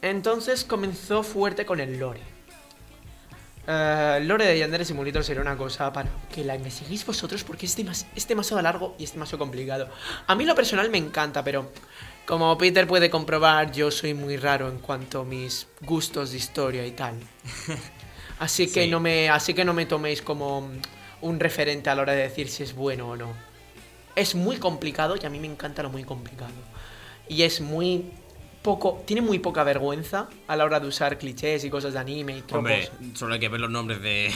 Entonces 0.00 0.64
comenzó 0.64 1.22
fuerte 1.22 1.64
con 1.64 1.78
el 1.78 1.98
lore. 1.98 2.31
Eh, 3.66 4.18
lore 4.22 4.46
de 4.46 4.58
Yandere 4.58 4.84
Simulator 4.84 5.22
sería 5.22 5.40
una 5.42 5.56
cosa 5.56 5.92
para 5.92 6.08
que 6.34 6.44
la 6.44 6.56
investiguéis 6.56 7.06
vosotros 7.06 7.44
porque 7.44 7.66
es, 7.66 7.76
demas- 7.78 8.06
es 8.16 8.26
demasiado 8.26 8.60
largo 8.60 8.96
y 8.98 9.04
es 9.04 9.12
demasiado 9.12 9.38
complicado. 9.38 9.88
A 10.26 10.34
mí 10.34 10.44
lo 10.44 10.54
personal 10.54 10.90
me 10.90 10.98
encanta, 10.98 11.44
pero 11.44 11.70
como 12.26 12.56
Peter 12.58 12.86
puede 12.88 13.08
comprobar, 13.08 13.70
yo 13.70 13.90
soy 13.92 14.14
muy 14.14 14.36
raro 14.36 14.68
en 14.68 14.78
cuanto 14.78 15.20
a 15.20 15.24
mis 15.24 15.68
gustos 15.80 16.32
de 16.32 16.38
historia 16.38 16.84
y 16.86 16.90
tal. 16.92 17.14
Así 18.40 18.66
que 18.66 18.84
Sí. 18.84 18.90
no 18.90 18.98
me, 18.98 19.30
así 19.30 19.54
que 19.54 19.64
no 19.64 19.72
me 19.72 19.86
toméis 19.86 20.20
como 20.22 20.68
un 21.20 21.38
referente 21.38 21.88
a 21.90 21.94
la 21.94 22.02
hora 22.02 22.12
de 22.14 22.22
decir 22.22 22.48
si 22.48 22.64
es 22.64 22.74
bueno 22.74 23.10
o 23.10 23.16
no. 23.16 23.32
Es 24.16 24.34
muy 24.34 24.56
complicado 24.56 25.14
y 25.20 25.24
a 25.24 25.30
mí 25.30 25.38
me 25.38 25.46
encanta 25.46 25.84
lo 25.84 25.90
muy 25.90 26.02
complicado. 26.02 26.50
Y 27.28 27.44
es 27.44 27.60
muy 27.60 28.10
poco, 28.62 29.02
tiene 29.06 29.22
muy 29.22 29.38
poca 29.38 29.64
vergüenza 29.64 30.28
a 30.46 30.56
la 30.56 30.64
hora 30.64 30.78
de 30.80 30.86
usar 30.86 31.18
clichés 31.18 31.64
y 31.64 31.70
cosas 31.70 31.92
de 31.92 31.98
anime 31.98 32.36
y 32.38 32.42
tropos. 32.42 32.58
Hombre, 32.58 32.88
solo 33.14 33.34
hay 33.34 33.40
que 33.40 33.48
ver 33.48 33.60
los 33.60 33.70
nombres 33.70 34.00
de, 34.00 34.08
de 34.08 34.32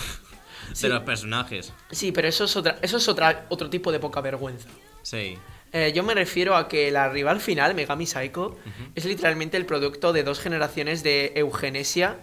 Sí. 0.75 0.89
los 0.89 1.03
personajes. 1.03 1.73
Sí, 1.91 2.13
pero 2.13 2.27
eso 2.29 2.45
es 2.45 2.57
otra, 2.57 2.79
eso 2.83 2.97
es 2.97 3.09
otra, 3.09 3.47
otro 3.49 3.71
tipo 3.71 3.93
de 3.93 3.99
poca 4.01 4.21
vergüenza. 4.21 4.69
Sí. 5.03 5.39
Eh, 5.73 5.93
yo 5.95 6.03
me 6.03 6.15
refiero 6.15 6.57
a 6.57 6.69
que 6.69 6.91
la 6.91 7.09
rival 7.09 7.41
final, 7.41 7.75
Megami 7.75 8.07
Psycho, 8.07 8.57
es 8.95 9.05
literalmente 9.05 9.57
el 9.57 9.67
producto 9.67 10.13
de 10.13 10.23
dos 10.23 10.41
generaciones 10.41 11.03
de 11.03 11.33
eugenesia 11.37 12.17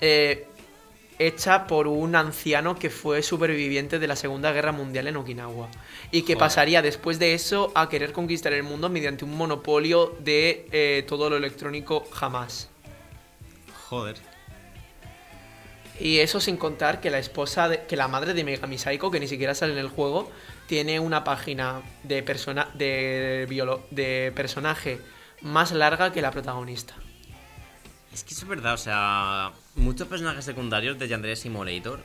eh, 0.00 0.46
hecha 1.18 1.66
por 1.66 1.86
un 1.88 2.16
anciano 2.16 2.78
que 2.78 2.90
fue 2.90 3.22
superviviente 3.22 3.98
de 3.98 4.06
la 4.06 4.16
Segunda 4.16 4.52
Guerra 4.52 4.72
Mundial 4.72 5.06
en 5.06 5.16
Okinawa. 5.16 5.68
Y 6.10 6.22
que 6.22 6.34
Joder. 6.34 6.38
pasaría 6.38 6.82
después 6.82 7.18
de 7.18 7.34
eso 7.34 7.72
a 7.74 7.88
querer 7.88 8.12
conquistar 8.12 8.52
el 8.52 8.62
mundo 8.62 8.88
mediante 8.88 9.24
un 9.24 9.36
monopolio 9.36 10.16
de 10.20 10.66
eh, 10.72 11.04
todo 11.06 11.30
lo 11.30 11.36
electrónico 11.36 12.04
jamás. 12.12 12.68
Joder. 13.88 14.16
Y 16.00 16.18
eso 16.18 16.40
sin 16.40 16.56
contar 16.56 17.00
que 17.00 17.08
la 17.10 17.18
esposa, 17.20 17.68
de- 17.68 17.82
que 17.86 17.96
la 17.96 18.08
madre 18.08 18.34
de 18.34 18.42
Megami 18.42 18.78
Psycho, 18.78 19.10
que 19.12 19.20
ni 19.20 19.28
siquiera 19.28 19.54
sale 19.54 19.72
en 19.74 19.78
el 19.78 19.88
juego, 19.88 20.28
tiene 20.66 20.98
una 20.98 21.22
página 21.22 21.82
de, 22.02 22.22
persona, 22.24 22.68
de, 22.74 23.46
de 23.90 24.32
personaje 24.34 24.98
más 25.42 25.70
larga 25.70 26.12
que 26.12 26.20
la 26.22 26.32
protagonista. 26.32 26.94
Es 28.14 28.22
que 28.22 28.32
eso 28.32 28.44
es 28.44 28.48
verdad, 28.48 28.74
o 28.74 28.78
sea, 28.78 29.50
muchos 29.74 30.06
personajes 30.06 30.44
secundarios 30.44 30.96
de 31.00 31.08
Yandere 31.08 31.34
Simulator 31.34 32.00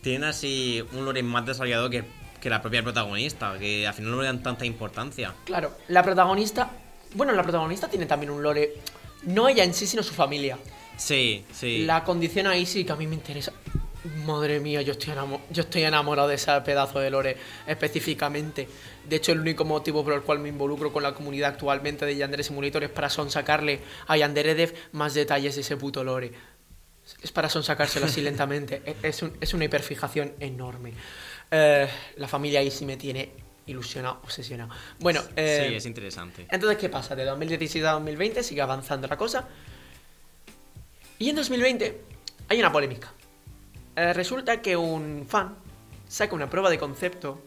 tienen 0.00 0.22
así 0.22 0.80
un 0.92 1.04
lore 1.04 1.20
más 1.24 1.44
desarrollado 1.44 1.90
que, 1.90 2.04
que 2.40 2.48
la 2.48 2.62
propia 2.62 2.80
protagonista, 2.84 3.58
que 3.58 3.84
al 3.84 3.92
final 3.92 4.12
no 4.12 4.20
le 4.20 4.28
dan 4.28 4.40
tanta 4.40 4.64
importancia. 4.64 5.34
Claro, 5.44 5.76
la 5.88 6.04
protagonista... 6.04 6.70
Bueno, 7.14 7.32
la 7.32 7.42
protagonista 7.42 7.88
tiene 7.88 8.06
también 8.06 8.30
un 8.30 8.40
lore... 8.40 8.74
No 9.24 9.48
ella 9.48 9.64
en 9.64 9.74
sí, 9.74 9.88
sino 9.88 10.04
su 10.04 10.14
familia. 10.14 10.58
Sí, 10.96 11.44
sí. 11.52 11.84
La 11.86 12.04
condición 12.04 12.46
ahí 12.46 12.64
sí 12.64 12.84
que 12.84 12.92
a 12.92 12.96
mí 12.96 13.08
me 13.08 13.16
interesa. 13.16 13.52
Madre 14.26 14.58
mía, 14.58 14.82
yo 14.82 14.92
estoy, 14.92 15.12
enamo- 15.14 15.40
yo 15.50 15.62
estoy 15.62 15.84
enamorado 15.84 16.26
de 16.28 16.34
ese 16.34 16.50
pedazo 16.62 16.98
de 16.98 17.08
lore 17.10 17.36
específicamente. 17.68 18.68
De 19.08 19.16
hecho, 19.16 19.30
el 19.32 19.38
único 19.40 19.64
motivo 19.64 20.02
por 20.02 20.12
el 20.14 20.22
cual 20.22 20.40
me 20.40 20.48
involucro 20.48 20.92
con 20.92 21.02
la 21.04 21.14
comunidad 21.14 21.50
actualmente 21.50 22.04
de 22.04 22.16
Yandere 22.16 22.42
Simulator 22.42 22.82
es 22.84 22.90
para 22.90 23.08
sonsacarle 23.08 23.80
a 24.08 24.16
Yandere 24.16 24.54
Dev 24.56 24.74
más 24.92 25.14
detalles 25.14 25.54
de 25.54 25.60
ese 25.60 25.76
puto 25.76 26.02
lore. 26.02 26.32
Es 27.22 27.30
para 27.32 27.48
sonsacárselo 27.48 28.06
así 28.06 28.20
lentamente. 28.22 28.82
E- 28.84 28.96
Es, 29.04 29.22
un- 29.22 29.36
es 29.40 29.54
una 29.54 29.64
hiperfijación 29.66 30.32
enorme. 30.40 30.94
Eh, 31.50 31.88
la 32.16 32.26
familia 32.28 32.58
ahí 32.60 32.70
sí 32.72 32.84
me 32.84 32.96
tiene 32.96 33.30
ilusionado, 33.66 34.18
obsesionado. 34.24 34.70
Bueno, 34.98 35.22
eh, 35.36 35.66
sí, 35.68 35.74
es 35.76 35.86
interesante. 35.86 36.46
entonces, 36.50 36.76
¿qué 36.78 36.88
pasa? 36.88 37.14
De 37.14 37.24
2016 37.24 37.84
a 37.84 37.92
2020 37.92 38.42
sigue 38.42 38.62
avanzando 38.62 39.06
la 39.06 39.16
cosa. 39.16 39.48
Y 41.20 41.30
en 41.30 41.36
2020 41.36 42.00
hay 42.48 42.58
una 42.58 42.72
polémica. 42.72 43.12
Eh, 43.96 44.12
resulta 44.12 44.60
que 44.62 44.76
un 44.76 45.26
fan 45.28 45.54
saca 46.08 46.34
una 46.34 46.48
prueba 46.48 46.70
de 46.70 46.78
concepto 46.78 47.42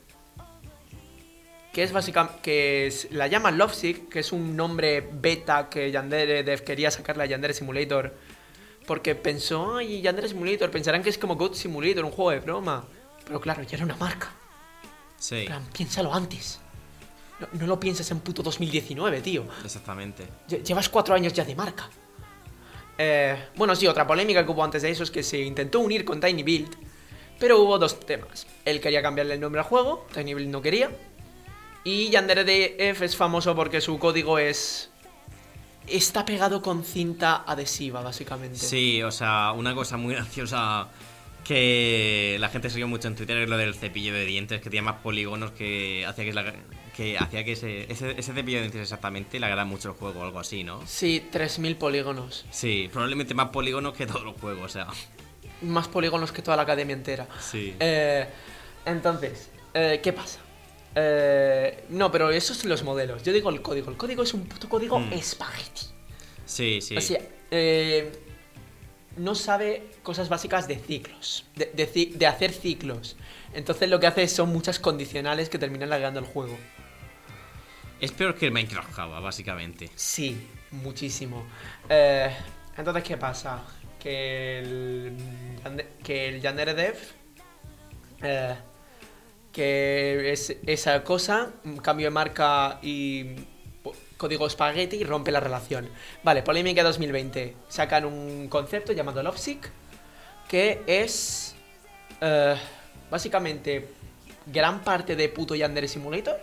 que 1.74 1.84
es 1.84 1.92
básicamente 1.92 2.40
que 2.42 2.88
es- 2.88 3.12
la 3.12 3.28
llama 3.28 3.52
Lovesick, 3.52 4.08
que 4.10 4.20
es 4.20 4.32
un 4.32 4.56
nombre 4.56 5.02
beta 5.12 5.68
que 5.70 5.92
Yandere 5.92 6.44
Dev 6.44 6.64
quería 6.64 6.90
sacarle 6.90 7.24
a 7.24 7.25
Yandere 7.25 7.54
Simulator 7.54 8.16
porque 8.88 9.16
pensó, 9.16 9.75
ay, 9.78 10.02
Yandere 10.02 10.30
Simulator, 10.30 10.70
pensarán 10.72 11.04
que 11.04 11.10
es 11.10 11.18
como 11.18 11.36
God 11.36 11.54
Simulator, 11.54 12.06
un 12.06 12.12
juego 12.12 12.32
de 12.32 12.40
broma. 12.40 12.86
Pero 13.25 13.42
claro, 13.42 13.64
ya 13.64 13.75
era 13.78 13.86
una 13.86 13.96
marca. 13.98 14.32
Sí, 15.18 15.48
piénsalo 15.75 16.14
antes. 16.14 16.60
No, 17.40 17.48
no 17.60 17.68
lo 17.68 17.80
pienses 17.80 18.10
en 18.12 18.20
puto 18.20 18.44
2019, 18.44 19.20
tío. 19.22 19.44
exactamente. 19.64 20.25
Lle- 20.48 20.64
Llevas 20.64 20.88
cuatro 20.88 21.16
años 21.16 21.34
ya 21.34 21.44
de 21.44 21.56
marca. 21.56 21.90
Eh, 22.98 23.36
bueno, 23.56 23.75
sí, 23.75 23.88
otra 23.88 24.08
polémica 24.08 24.46
que 24.46 24.52
hubo 24.52 24.64
antes 24.64 24.82
de 24.82 24.90
eso 24.92 25.04
es 25.04 25.12
que 25.12 25.24
se 25.24 25.40
intentó 25.40 25.80
unir 25.80 26.06
con 26.06 26.20
Tiny 26.22 26.44
Build, 26.44 26.75
pero 27.40 27.60
hubo 27.62 27.78
dos 27.78 28.00
temas. 28.00 28.48
Él 28.64 28.80
quería 28.80 29.02
cambiarle 29.02 29.34
el 29.34 29.40
nombre 29.42 29.60
al 29.62 29.68
juego, 29.68 30.08
Tiny 30.14 30.34
Build 30.34 30.50
no 30.50 30.62
quería. 30.62 30.92
Y 31.84 32.10
Yandere 32.10 32.44
DF 32.46 33.02
es 33.04 33.16
famoso 33.16 33.56
porque 33.56 33.80
su 33.82 34.00
código 34.00 34.40
es. 34.40 34.90
Está 35.88 36.25
pegado 36.25 36.62
con 36.64 36.84
cinta 36.84 37.44
adhesiva, 37.46 38.02
básicamente. 38.02 38.58
Sí, 38.58 39.04
o 39.04 39.12
sea, 39.12 39.52
una 39.52 39.75
cosa 39.75 39.98
muy 39.98 40.16
graciosa 40.16 40.88
que 41.44 42.38
la 42.40 42.50
gente 42.50 42.72
siguió 42.72 42.88
mucho 42.88 43.08
en 43.08 43.16
Twitter 43.16 43.38
es 43.38 43.50
lo 43.50 43.58
del 43.58 43.75
cepillo 43.75 44.14
de 44.14 44.25
dientes, 44.25 44.62
que 44.62 44.70
tenía 44.72 44.82
más 44.82 45.02
polígonos 45.02 45.52
que 45.52 46.04
hacía 46.08 46.25
que, 46.25 46.34
la- 46.34 46.54
que, 46.96 47.18
hacía 47.18 47.44
que 47.44 47.52
ese, 47.54 47.92
ese, 47.92 48.12
ese 48.12 48.34
cepillo 48.34 48.58
de 48.58 48.64
dientes 48.64 48.82
exactamente 48.82 49.40
le 49.40 49.46
agrada 49.46 49.66
mucho 49.66 49.90
el 49.90 49.96
juego 49.96 50.22
o 50.22 50.24
algo 50.24 50.40
así, 50.40 50.64
¿no? 50.64 50.86
Sí, 50.88 51.28
3.000 51.32 51.75
polígonos. 51.78 52.46
Sí, 52.52 52.90
probablemente 52.92 53.34
más 53.34 53.50
polígonos 53.50 53.94
que 53.94 54.06
todos 54.06 54.24
los 54.24 54.36
juegos, 54.40 54.64
o 54.66 54.70
sea. 54.70 54.88
Más 55.62 55.88
polígonos 55.88 56.32
que 56.32 56.42
toda 56.42 56.56
la 56.58 56.64
academia 56.64 56.94
entera. 56.94 57.28
Sí. 57.40 57.75
Eh, 57.80 58.25
entonces, 58.86 59.50
eh, 59.74 60.00
¿qué 60.02 60.14
pasa? 60.14 60.40
Eh, 60.96 61.86
no, 61.90 62.12
pero 62.12 62.30
esos 62.32 62.58
son 62.58 62.70
los 62.70 62.84
modelos. 62.84 63.24
Yo 63.24 63.34
digo 63.34 63.50
el 63.50 63.62
código. 63.62 63.90
El 63.92 63.98
código 63.98 64.24
es 64.24 64.34
un 64.34 64.46
puto 64.46 64.70
código 64.70 65.00
Mm. 65.00 65.14
espagueti. 65.14 65.88
Sí, 66.46 66.80
sí. 66.82 66.96
O 66.96 67.02
sea, 67.02 67.20
eh, 67.52 68.12
no 69.18 69.36
sabe 69.36 69.88
cosas 70.04 70.30
básicas 70.30 70.68
de 70.68 70.78
ciclos, 70.78 71.46
de, 71.56 71.66
de 71.74 72.12
de 72.16 72.28
hacer 72.28 72.52
ciclos. 72.54 73.16
Entonces 73.54 73.90
lo 73.90 74.00
que 74.00 74.08
hace 74.08 74.28
son 74.28 74.50
muchas 74.50 74.80
condicionales 74.80 75.50
que 75.50 75.58
terminan 75.58 75.90
lagueando 75.90 76.20
el 76.20 76.25
juego. 76.25 76.58
Es 78.00 78.12
peor 78.12 78.36
que 78.36 78.48
el 78.48 78.52
Minecraft 78.52 78.92
Java, 78.92 79.20
básicamente. 79.20 79.90
Sí, 79.96 80.48
muchísimo. 80.72 81.46
Eh, 81.90 82.30
entonces, 82.78 83.04
¿qué 83.04 83.18
pasa? 83.18 83.64
Que 84.00 84.60
el, 84.60 85.18
que 86.04 86.30
el 86.30 86.42
Yandere 86.42 86.74
Dev, 86.74 86.96
eh, 88.22 88.56
que 89.52 90.32
es 90.32 90.56
esa 90.66 91.04
cosa, 91.04 91.52
un 91.64 91.78
cambio 91.78 92.08
de 92.08 92.12
marca 92.12 92.80
y 92.82 93.36
código 94.18 94.48
espagueti 94.48 94.98
y 94.98 95.04
rompe 95.04 95.32
la 95.32 95.40
relación. 95.40 95.90
Vale, 96.24 96.44
polémica 96.44 96.84
2020. 96.84 97.56
Sacan 97.70 98.06
un 98.06 98.48
concepto 98.50 98.94
llamado 98.94 99.24
Lovesick, 99.24 99.70
que 100.48 100.84
es 100.86 101.56
eh, 102.22 102.56
básicamente 103.10 103.90
gran 104.46 104.84
parte 104.84 105.16
de 105.16 105.30
puto 105.30 105.56
Yandere 105.56 105.88
Simulator, 105.88 106.40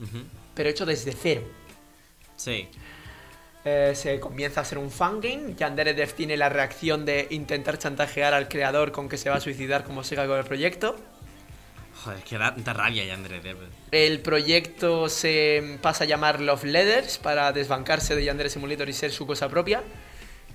Ujú. 0.00 0.18
Pero 0.58 0.68
hecho 0.68 0.84
desde 0.84 1.12
cero. 1.12 1.42
Sí. 2.36 2.68
Eh, 3.64 3.92
se 3.94 4.18
comienza 4.18 4.58
a 4.60 4.62
hacer 4.64 4.76
un 4.78 4.90
fangame. 4.90 5.54
Yandere 5.56 5.94
Dev 5.94 6.12
tiene 6.14 6.36
la 6.36 6.48
reacción 6.48 7.04
de 7.04 7.28
intentar 7.30 7.78
chantajear 7.78 8.34
al 8.34 8.48
creador 8.48 8.90
con 8.90 9.08
que 9.08 9.16
se 9.16 9.30
va 9.30 9.36
a 9.36 9.40
suicidar 9.40 9.84
como 9.84 10.02
siga 10.02 10.26
con 10.26 10.36
el 10.36 10.44
proyecto. 10.44 10.96
Joder, 12.02 12.22
que 12.24 12.38
da, 12.38 12.50
da 12.56 12.72
rabia 12.72 13.04
ya, 13.04 13.14
André. 13.14 13.40
de- 13.40 13.54
El 13.92 14.20
proyecto 14.20 15.08
se 15.08 15.78
pasa 15.80 16.04
a 16.04 16.06
llamar 16.08 16.40
Love 16.40 16.64
Letters 16.64 17.18
para 17.18 17.52
desbancarse 17.52 18.16
de 18.16 18.24
Yandere 18.24 18.50
Simulator 18.50 18.88
y 18.88 18.92
ser 18.92 19.12
su 19.12 19.26
cosa 19.28 19.48
propia. 19.48 19.82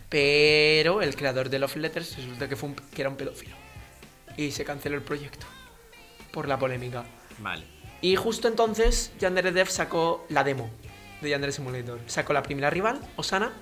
Pero 0.09 1.01
el 1.01 1.15
creador 1.15 1.49
de 1.49 1.59
Love 1.59 1.77
Letters 1.77 2.17
resulta 2.17 2.49
que, 2.49 2.55
fue 2.57 2.69
un- 2.69 2.75
que 2.75 3.01
era 3.01 3.09
un 3.09 3.15
pedófilo. 3.15 3.55
Y 4.35 4.51
se 4.51 4.65
canceló 4.65 4.95
el 4.95 5.01
proyecto. 5.01 5.45
Por 6.31 6.47
la 6.47 6.57
polémica. 6.59 7.03
Vale. 7.39 7.63
Y 8.03 8.17
justo 8.17 8.47
entonces 8.49 9.11
Yandere 9.19 9.51
Dev 9.53 9.69
sacó 9.69 10.25
la 10.29 10.43
demo 10.43 10.69
de 11.21 11.29
Yandere 11.29 11.53
Simulator. 11.53 11.99
Sacó 12.05 12.33
la 12.33 12.43
primera 12.43 12.69
rival, 12.69 12.99
Osana, 13.15 13.53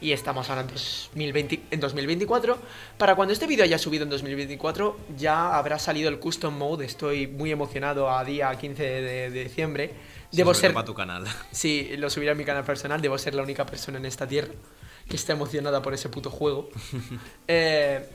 y 0.00 0.12
estamos 0.12 0.48
ahora 0.50 0.60
en, 0.62 0.68
2020 0.68 1.62
en 1.72 1.80
2024. 1.80 2.56
Para 2.96 3.16
cuando 3.16 3.32
este 3.34 3.48
vídeo 3.48 3.64
haya 3.64 3.76
subido 3.76 4.04
en 4.04 4.10
2024, 4.10 4.96
ya 5.16 5.58
habrá 5.58 5.80
salido 5.80 6.08
el 6.10 6.20
Custom 6.20 6.56
Mode. 6.56 6.84
Estoy 6.86 7.26
muy 7.26 7.50
emocionado 7.50 8.08
a 8.08 8.22
día 8.24 8.54
15 8.54 8.80
de, 8.84 9.30
de 9.30 9.42
diciembre. 9.44 9.94
Debo 10.30 10.54
Sobre 10.54 10.68
ser. 10.68 10.74
para 10.74 10.86
tu 10.86 10.94
canal. 10.94 11.24
Sí, 11.50 11.90
lo 11.98 12.08
subiré 12.08 12.30
a 12.30 12.34
mi 12.36 12.44
canal 12.44 12.62
personal. 12.62 13.00
Debo 13.02 13.18
ser 13.18 13.34
la 13.34 13.42
única 13.42 13.66
persona 13.66 13.98
en 13.98 14.04
esta 14.06 14.28
tierra 14.28 14.52
que 15.08 15.16
está 15.16 15.32
emocionada 15.32 15.82
por 15.82 15.92
ese 15.94 16.08
puto 16.08 16.30
juego. 16.30 16.68
Eh, 17.48 18.06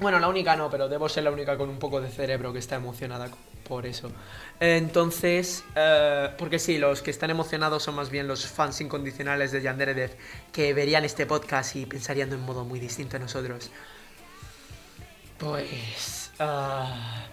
bueno, 0.00 0.18
la 0.18 0.28
única 0.28 0.56
no, 0.56 0.68
pero 0.68 0.88
debo 0.88 1.08
ser 1.08 1.22
la 1.24 1.30
única 1.30 1.56
con 1.56 1.68
un 1.70 1.78
poco 1.78 2.00
de 2.00 2.10
cerebro 2.10 2.52
que 2.52 2.58
está 2.58 2.74
emocionada 2.76 3.30
co- 3.30 3.38
por 3.66 3.86
eso. 3.86 4.10
Entonces, 4.60 5.64
eh, 5.74 6.30
porque 6.38 6.58
sí, 6.58 6.78
los 6.78 7.02
que 7.02 7.10
están 7.10 7.30
emocionados 7.30 7.82
son 7.82 7.94
más 7.94 8.10
bien 8.10 8.26
los 8.26 8.46
fans 8.46 8.80
incondicionales 8.80 9.52
de 9.52 9.62
Yandere 9.62 9.94
Dev 9.94 10.16
que 10.52 10.72
verían 10.72 11.04
este 11.04 11.26
podcast 11.26 11.76
y 11.76 11.86
pensarían 11.86 12.30
de 12.30 12.36
un 12.36 12.42
modo 12.42 12.64
muy 12.64 12.80
distinto 12.80 13.16
a 13.16 13.20
nosotros. 13.20 13.70
Pues. 15.38 16.30
ah, 16.38 17.26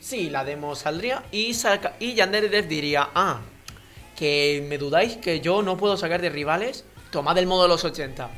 sí, 0.00 0.30
la 0.30 0.44
demo 0.44 0.74
saldría 0.74 1.22
y, 1.30 1.54
saca, 1.54 1.94
y 2.00 2.14
Yandere 2.14 2.62
diría: 2.62 3.10
Ah, 3.14 3.40
que 4.16 4.64
me 4.68 4.78
dudáis 4.78 5.16
que 5.16 5.40
yo 5.40 5.62
no 5.62 5.76
puedo 5.76 5.96
sacar 5.96 6.20
de 6.20 6.30
rivales. 6.30 6.84
Tomad 7.10 7.38
el 7.38 7.46
modo 7.46 7.62
de 7.62 7.68
los 7.68 7.84
80, 7.84 8.28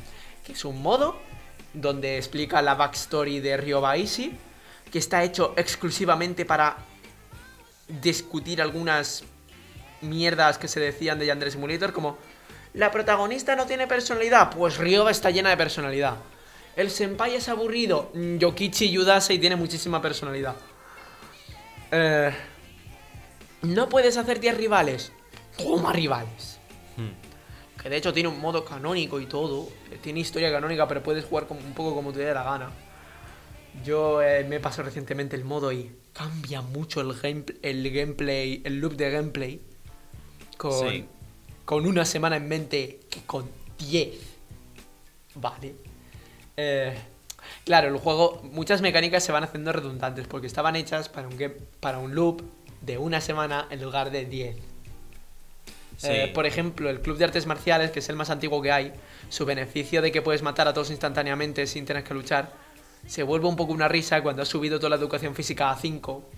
que 0.45 0.53
es 0.53 0.63
un 0.63 0.83
modo 0.83 1.17
donde 1.73 2.17
explica 2.17 2.61
la 2.61 2.75
backstory 2.75 3.39
de 3.39 3.57
Ryoba 3.57 3.97
Ishi, 3.97 4.37
que 4.91 4.99
está 4.99 5.23
hecho 5.23 5.53
exclusivamente 5.57 6.45
para 6.45 6.77
discutir 7.87 8.61
algunas 8.61 9.23
mierdas 10.01 10.57
que 10.57 10.67
se 10.67 10.79
decían 10.79 11.19
de 11.19 11.25
Yandere 11.25 11.51
Simulator, 11.51 11.93
como 11.93 12.17
la 12.73 12.91
protagonista 12.91 13.55
no 13.55 13.65
tiene 13.65 13.87
personalidad, 13.87 14.51
pues 14.51 14.77
Ryoba 14.77 15.11
está 15.11 15.31
llena 15.31 15.49
de 15.49 15.57
personalidad. 15.57 16.17
El 16.75 16.91
senpai 16.91 17.35
es 17.35 17.49
aburrido, 17.49 18.11
Yokichi 18.13 18.91
Yudasei 18.91 19.39
tiene 19.39 19.55
muchísima 19.55 20.01
personalidad. 20.01 20.55
Eh, 21.91 22.31
no 23.63 23.89
puedes 23.89 24.17
hacer 24.17 24.39
10 24.39 24.57
rivales, 24.57 25.11
toma 25.57 25.91
rivales. 25.91 26.59
Hmm. 26.97 27.81
Que 27.81 27.89
de 27.89 27.97
hecho 27.97 28.13
tiene 28.13 28.29
un 28.29 28.39
modo 28.39 28.63
canónico 28.63 29.19
y 29.19 29.25
todo. 29.25 29.69
Tiene 30.01 30.19
historia 30.19 30.51
canónica, 30.51 30.87
pero 30.87 31.01
puedes 31.01 31.25
jugar 31.25 31.47
un 31.49 31.73
poco 31.73 31.95
como 31.95 32.11
te 32.11 32.19
dé 32.19 32.33
la 32.33 32.43
gana. 32.43 32.69
Yo 33.83 34.21
eh, 34.21 34.43
me 34.47 34.59
pasó 34.59 34.83
recientemente 34.83 35.35
el 35.35 35.43
modo 35.45 35.71
y 35.71 35.91
cambia 36.13 36.61
mucho 36.61 37.01
el, 37.01 37.13
game- 37.13 37.45
el 37.61 37.89
gameplay, 37.91 38.61
el 38.65 38.79
loop 38.79 38.93
de 38.95 39.11
gameplay. 39.11 39.61
Con, 40.57 40.89
Sí. 40.89 41.05
con 41.65 41.85
una 41.85 42.03
semana 42.05 42.37
en 42.37 42.47
mente 42.47 42.99
que 43.09 43.21
con 43.21 43.49
10. 43.77 44.15
Vale. 45.35 45.75
Eh, 46.57 46.97
claro, 47.65 47.89
el 47.89 47.97
juego, 47.97 48.41
muchas 48.51 48.81
mecánicas 48.81 49.23
se 49.23 49.31
van 49.31 49.43
haciendo 49.43 49.71
redundantes 49.71 50.25
porque 50.27 50.47
estaban 50.47 50.75
hechas 50.75 51.09
para 51.09 51.27
un, 51.27 51.37
game- 51.37 51.55
para 51.79 51.99
un 51.99 52.15
loop 52.15 52.41
de 52.81 52.97
una 52.97 53.21
semana 53.21 53.67
en 53.69 53.81
lugar 53.83 54.09
de 54.11 54.25
10. 54.25 54.55
Sí. 55.97 56.07
Eh, 56.09 56.31
por 56.33 56.45
ejemplo, 56.45 56.89
el 56.89 57.01
Club 57.01 57.17
de 57.17 57.25
Artes 57.25 57.45
Marciales, 57.47 57.91
que 57.91 57.99
es 57.99 58.09
el 58.09 58.15
más 58.15 58.29
antiguo 58.29 58.61
que 58.61 58.71
hay, 58.71 58.93
su 59.29 59.45
beneficio 59.45 60.01
de 60.01 60.11
que 60.11 60.21
puedes 60.21 60.41
matar 60.43 60.67
a 60.67 60.73
todos 60.73 60.89
instantáneamente 60.91 61.65
sin 61.67 61.85
tener 61.85 62.03
que 62.03 62.13
luchar, 62.13 62.51
se 63.07 63.23
vuelve 63.23 63.47
un 63.47 63.55
poco 63.55 63.73
una 63.73 63.87
risa 63.87 64.21
cuando 64.21 64.41
has 64.43 64.47
subido 64.47 64.77
toda 64.77 64.91
la 64.91 64.95
educación 64.97 65.33
física 65.33 65.71
a 65.71 65.75
5 65.75 66.29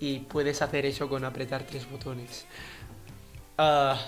y 0.00 0.18
puedes 0.18 0.60
hacer 0.60 0.84
eso 0.84 1.08
con 1.08 1.24
apretar 1.24 1.62
tres 1.62 1.88
botones. 1.88 2.44
Ah, 3.56 3.98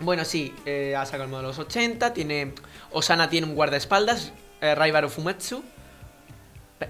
bueno, 0.00 0.24
sí, 0.24 0.52
eh, 0.66 0.96
ha 0.96 1.04
sacado 1.04 1.24
el 1.24 1.30
modo 1.30 1.42
de 1.42 1.48
los 1.48 1.58
80, 1.58 2.12
tiene... 2.12 2.52
Osana 2.90 3.30
tiene 3.30 3.46
un 3.46 3.54
guardaespaldas, 3.54 4.32
eh, 4.60 4.74
Raibaru 4.74 5.08
Fumetsu, 5.08 5.62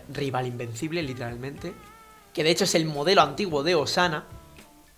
rival 0.08 0.46
invencible, 0.46 1.02
literalmente, 1.02 1.74
que 2.32 2.42
de 2.42 2.50
hecho 2.50 2.64
es 2.64 2.74
el 2.74 2.86
modelo 2.86 3.20
antiguo 3.20 3.62
de 3.62 3.74
Osana, 3.74 4.24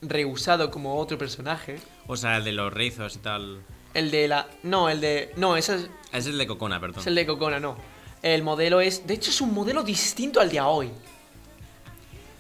reusado 0.00 0.70
como 0.70 0.98
otro 0.98 1.18
personaje. 1.18 1.80
O 2.06 2.16
sea, 2.16 2.36
el 2.36 2.44
de 2.44 2.52
los 2.52 2.72
rizos 2.72 3.16
y 3.16 3.18
tal. 3.18 3.62
El 3.94 4.12
de 4.12 4.28
la... 4.28 4.46
No, 4.62 4.88
el 4.88 5.00
de... 5.00 5.32
No, 5.36 5.56
ese 5.56 5.74
es, 5.74 5.90
Es 6.12 6.26
el 6.26 6.38
de 6.38 6.46
Cocona, 6.46 6.78
perdón. 6.78 7.00
es 7.00 7.06
el 7.08 7.14
de 7.16 7.26
Kokona, 7.26 7.58
no. 7.58 7.76
El 8.22 8.42
modelo 8.44 8.80
es... 8.80 9.06
De 9.06 9.14
hecho 9.14 9.30
es 9.30 9.40
un 9.40 9.52
modelo 9.52 9.82
distinto 9.82 10.40
al 10.40 10.48
de 10.48 10.60
Aoi. 10.60 10.90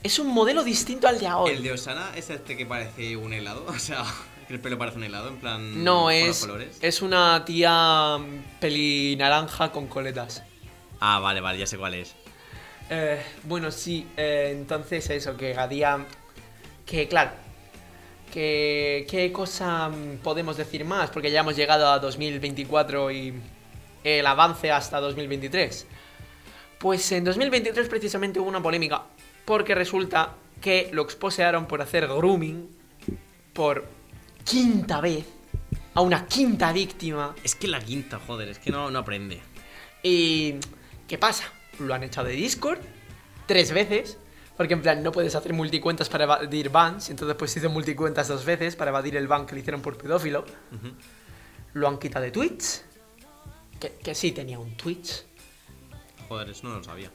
Es 0.02 0.18
un 0.18 0.28
modelo 0.28 0.62
distinto 0.62 1.08
al 1.08 1.18
de 1.18 1.26
Aoi. 1.26 1.50
El 1.50 1.62
de 1.62 1.72
Osana 1.72 2.12
es 2.16 2.30
este 2.30 2.56
que 2.56 2.64
parece 2.64 3.16
un 3.16 3.32
helado. 3.32 3.66
O 3.68 3.78
sea, 3.78 4.04
que 4.46 4.54
el 4.54 4.60
pelo 4.60 4.78
parece 4.78 4.98
un 4.98 5.04
helado, 5.04 5.28
en 5.28 5.36
plan. 5.38 5.84
No, 5.84 6.10
es... 6.10 6.48
Es 6.80 7.02
una 7.02 7.44
tía 7.44 8.18
mm, 8.18 8.60
peli 8.60 9.16
naranja 9.16 9.72
con 9.72 9.88
coletas. 9.88 10.44
Ah, 11.00 11.18
vale, 11.18 11.40
vale, 11.40 11.58
ya 11.58 11.66
sé 11.66 11.76
cuál 11.76 11.94
es. 11.94 12.14
Eh, 12.88 13.20
bueno, 13.44 13.72
sí, 13.72 14.06
eh, 14.16 14.50
entonces 14.52 15.10
eso, 15.10 15.36
que 15.36 15.56
a 15.56 15.66
día... 15.66 16.06
Que 16.86 17.08
claro, 17.08 17.30
que, 18.32 19.06
¿qué 19.08 19.30
cosa 19.32 19.88
mm, 19.88 20.18
podemos 20.22 20.56
decir 20.56 20.84
más? 20.84 21.10
Porque 21.10 21.30
ya 21.30 21.40
hemos 21.40 21.56
llegado 21.56 21.88
a 21.88 21.98
2024 21.98 23.10
y 23.10 23.34
el 24.04 24.26
avance 24.26 24.70
hasta 24.70 25.00
2023. 25.00 25.86
Pues 26.78 27.12
en 27.12 27.24
2023 27.24 27.88
precisamente 27.88 28.40
hubo 28.40 28.48
una 28.48 28.62
polémica, 28.62 29.02
porque 29.44 29.74
resulta 29.74 30.34
que 30.60 30.90
lo 30.92 31.02
exposearon 31.02 31.66
por 31.66 31.80
hacer 31.82 32.06
grooming 32.06 32.68
por 33.52 33.84
quinta 34.44 35.00
vez 35.00 35.26
a 35.94 36.00
una 36.00 36.26
quinta 36.26 36.72
víctima 36.72 37.34
Es 37.44 37.54
que 37.54 37.68
la 37.68 37.80
quinta, 37.80 38.18
joder, 38.26 38.48
es 38.48 38.58
que 38.58 38.70
no, 38.70 38.90
no 38.90 39.00
aprende. 39.00 39.40
¿Y 40.02 40.54
qué 41.06 41.18
pasa? 41.18 41.44
Lo 41.78 41.94
han 41.94 42.02
echado 42.02 42.28
de 42.28 42.34
Discord 42.34 42.80
tres 43.46 43.72
veces. 43.72 44.18
Porque 44.56 44.74
en 44.74 44.82
plan 44.82 45.02
no 45.02 45.12
puedes 45.12 45.34
hacer 45.34 45.52
multicuentas 45.54 46.08
para 46.08 46.24
evadir 46.24 46.70
bans. 46.70 47.10
Entonces 47.10 47.36
pues 47.36 47.56
hizo 47.56 47.70
multicuentas 47.70 48.28
dos 48.28 48.44
veces 48.44 48.76
para 48.76 48.90
evadir 48.90 49.16
el 49.16 49.26
ban 49.26 49.46
que 49.46 49.54
le 49.54 49.60
hicieron 49.60 49.80
por 49.80 49.96
pedófilo. 49.96 50.44
Lo 51.72 51.88
han 51.88 51.98
quitado 51.98 52.24
de 52.24 52.30
Twitch. 52.30 52.82
Que, 53.82 53.90
que 54.02 54.14
sí 54.14 54.30
tenía 54.30 54.60
un 54.60 54.76
Twitch. 54.76 55.24
Joder, 56.28 56.50
eso 56.50 56.68
no 56.68 56.76
lo 56.76 56.84
sabía. 56.84 57.10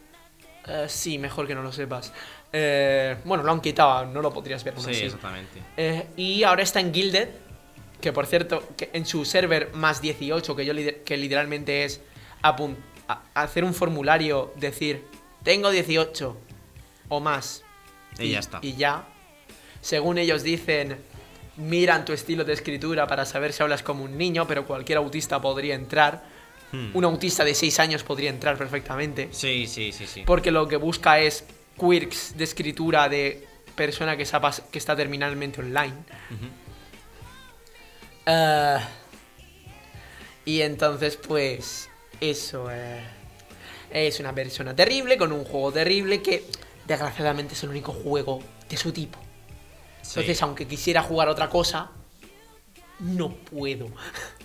Eh, 0.68 0.86
sí, 0.90 1.18
mejor 1.18 1.48
que 1.48 1.56
no 1.56 1.64
lo 1.64 1.72
sepas. 1.72 2.12
Eh, 2.52 3.16
bueno, 3.24 3.42
lo 3.44 3.54
han 3.54 3.62
quitado, 3.62 4.06
no 4.06 4.22
lo 4.22 4.34
podrías 4.34 4.64
ver 4.66 4.74
Sí, 4.78 4.90
así. 4.92 5.04
exactamente. 5.06 5.62
Eh, 5.78 6.08
y 6.18 6.44
ahora 6.44 6.64
está 6.64 6.82
en 6.82 6.94
Gilded, 6.94 7.30
que 8.02 8.12
por 8.12 8.26
cierto, 8.26 8.62
que 8.76 8.90
en 8.92 9.06
su 9.06 9.24
server 9.24 9.72
más 9.76 10.02
18, 10.02 10.56
que 10.58 10.66
yo 10.66 10.74
lider- 10.74 11.04
que 11.06 11.16
literalmente 11.16 11.86
es 11.86 12.02
hacer 13.34 13.64
un 13.64 13.74
formulario, 13.74 14.52
decir, 14.58 15.06
tengo 15.44 15.70
18 15.72 16.36
o 17.08 17.20
más. 17.22 17.64
Y 18.20 18.32
ya 18.32 18.40
está. 18.40 18.60
Y 18.62 18.74
ya. 18.76 19.08
Según 19.80 20.18
ellos 20.18 20.44
dicen, 20.44 20.98
miran 21.56 22.04
tu 22.04 22.12
estilo 22.12 22.44
de 22.44 22.52
escritura 22.54 23.08
para 23.08 23.24
saber 23.26 23.54
si 23.54 23.64
hablas 23.64 23.84
como 23.84 24.04
un 24.04 24.18
niño, 24.18 24.46
pero 24.48 24.66
cualquier 24.66 24.98
autista 24.98 25.40
podría 25.40 25.76
entrar. 25.76 26.36
Hmm. 26.72 26.90
Un 26.94 27.06
autista 27.06 27.46
de 27.46 27.54
6 27.54 27.80
años 27.80 28.04
podría 28.04 28.30
entrar 28.30 28.58
perfectamente. 28.58 29.30
Sí, 29.32 29.68
sí, 29.68 29.92
sí, 29.92 30.06
sí. 30.06 30.24
Porque 30.26 30.52
lo 30.52 30.68
que 30.68 30.76
busca 30.76 31.20
es 31.20 31.46
quirks 31.80 32.36
de 32.38 32.44
escritura 32.44 33.08
de 33.08 33.48
persona 33.76 34.18
que, 34.18 34.26
que 34.72 34.78
está 34.78 34.96
terminalmente 34.96 35.62
online. 35.62 35.96
Ah, 38.26 38.82
y 40.44 40.62
entonces, 40.62 41.16
pues, 41.16 41.90
eso 42.20 42.70
eh, 42.72 43.02
es 43.92 44.20
una 44.20 44.34
persona 44.34 44.76
terrible 44.76 45.18
con 45.18 45.32
un 45.32 45.46
juego 45.46 45.72
terrible 45.72 46.22
que, 46.22 46.46
desgraciadamente, 46.86 47.54
es 47.54 47.64
el 47.64 47.70
único 47.70 47.94
juego 47.94 48.42
de 48.68 48.76
su 48.76 48.92
tipo. 48.92 49.20
Sí. 50.02 50.20
Entonces, 50.20 50.42
aunque 50.42 50.68
quisiera 50.68 51.02
jugar 51.04 51.30
otra 51.30 51.50
cosa, 51.50 51.92
no 53.00 53.34
puedo. 53.34 53.88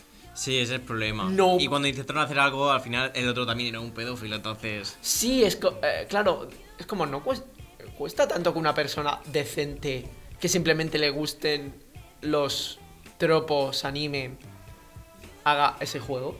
Sí, 0.42 0.57
ese 0.59 0.74
es 0.74 0.81
el 0.81 0.85
problema. 0.85 1.28
No. 1.31 1.57
Y 1.61 1.68
cuando 1.68 1.87
intentaron 1.87 2.20
hacer 2.24 2.40
algo, 2.40 2.68
al 2.72 2.81
final 2.81 3.12
el 3.14 3.28
otro 3.28 3.46
también 3.46 3.68
era 3.68 3.81
un 3.81 3.92
pedófilo, 3.92 4.35
entonces. 4.35 4.96
Sí, 5.00 5.44
es 5.44 5.55
co- 5.55 5.78
eh, 5.85 6.05
claro, 6.09 6.48
es 6.76 6.85
como 6.85 7.07
no 7.07 7.22
cuesta, 7.22 7.46
cuesta 7.96 8.26
tanto 8.26 8.52
que 8.52 8.59
una 8.59 8.74
persona 8.74 9.20
decente 9.26 10.05
que 10.40 10.48
simplemente 10.48 10.98
le 10.98 11.11
gusten 11.11 11.72
los 12.22 12.81
tropos 13.18 13.85
anime 13.85 14.33
haga 15.44 15.76
ese 15.78 16.00
juego. 16.00 16.37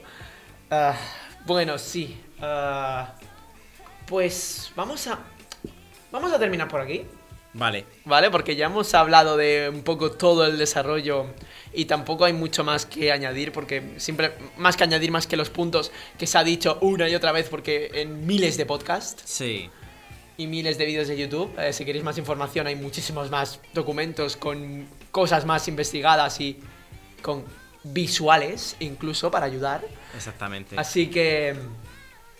Ah, 0.69 0.97
bueno, 1.45 1.77
sí. 1.77 2.19
ah, 2.41 3.13
pues 4.05 4.73
vamos 4.75 5.07
a 5.07 5.19
vamos 6.11 6.33
a 6.33 6.39
terminar 6.39 6.67
por 6.67 6.81
aquí, 6.81 7.05
Vale. 7.53 7.85
¿vale? 8.03 8.29
Porque 8.31 8.57
ya 8.57 8.65
hemos 8.65 8.93
hablado 8.95 9.37
de 9.37 9.71
un 9.73 9.83
poco 9.83 10.11
todo 10.11 10.45
el 10.45 10.57
desarrollo 10.57 11.27
y 11.73 11.85
tampoco 11.85 12.25
hay 12.25 12.33
mucho 12.33 12.63
más 12.63 12.85
que 12.85 13.11
añadir 13.11 13.51
porque 13.51 13.93
siempre 13.97 14.33
más 14.57 14.77
que 14.77 14.83
añadir 14.83 15.11
más 15.11 15.25
que 15.27 15.35
los 15.37 15.49
puntos 15.49 15.91
que 16.17 16.27
se 16.27 16.37
ha 16.37 16.43
dicho 16.43 16.77
una 16.81 17.09
y 17.09 17.15
otra 17.15 17.31
vez 17.31 17.49
porque 17.49 17.89
en 17.93 18.25
miles 18.27 18.57
de 18.57 18.65
podcasts 18.65 19.23
Sí. 19.25 19.69
y 20.37 20.47
miles 20.47 20.77
de 20.77 20.85
vídeos 20.85 21.07
de 21.07 21.17
YouTube. 21.17 21.51
Eh, 21.59 21.73
si 21.73 21.83
queréis 21.85 22.03
más 22.03 22.17
información, 22.17 22.67
hay 22.67 22.75
muchísimos 22.75 23.29
más 23.31 23.59
documentos 23.73 24.37
con 24.37 24.87
cosas 25.11 25.45
más 25.45 25.67
investigadas 25.67 26.39
y 26.41 26.59
con 27.21 27.43
visuales, 27.83 28.75
incluso 28.79 29.29
para 29.31 29.45
ayudar. 29.45 29.83
Exactamente. 30.15 30.75
Así 30.77 31.07
que... 31.09 31.55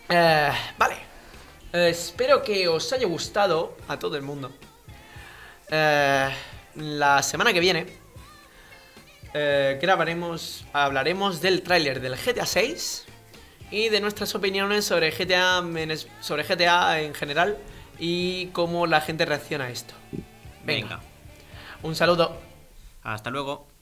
eh, 0.10 0.50
vale. 0.78 0.96
Eh, 1.74 1.90
espero 1.90 2.44
que 2.44 2.68
os 2.68 2.94
haya 2.94 3.08
gustado 3.08 3.76
a 3.88 3.98
todo 3.98 4.16
el 4.16 4.22
mundo. 4.22 4.52
Eh, 5.70 6.30
la 6.76 7.24
semana 7.24 7.52
que 7.54 7.60
viene 7.60 7.86
eh, 9.34 9.80
grabaremos, 9.82 10.66
hablaremos 10.74 11.42
del 11.42 11.62
tráiler 11.62 12.00
del 12.02 12.16
GTA 12.16 12.46
6 12.46 13.06
y 13.72 13.90
de 13.90 14.02
nuestras 14.02 14.36
opiniones 14.36 14.86
sobre 14.86 15.12
GTA, 15.12 15.64
sobre 16.22 16.44
GTA 16.44 17.02
en 17.02 17.14
general 17.14 17.58
y 17.98 18.48
cómo 18.48 18.86
la 18.88 19.02
gente 19.02 19.26
reacciona 19.26 19.66
a 19.66 19.70
esto. 19.70 19.94
Venga. 20.64 20.98
Venga. 20.98 21.00
Un 21.82 21.96
saludo. 21.96 22.40
Hasta 23.04 23.30
luego. 23.30 23.73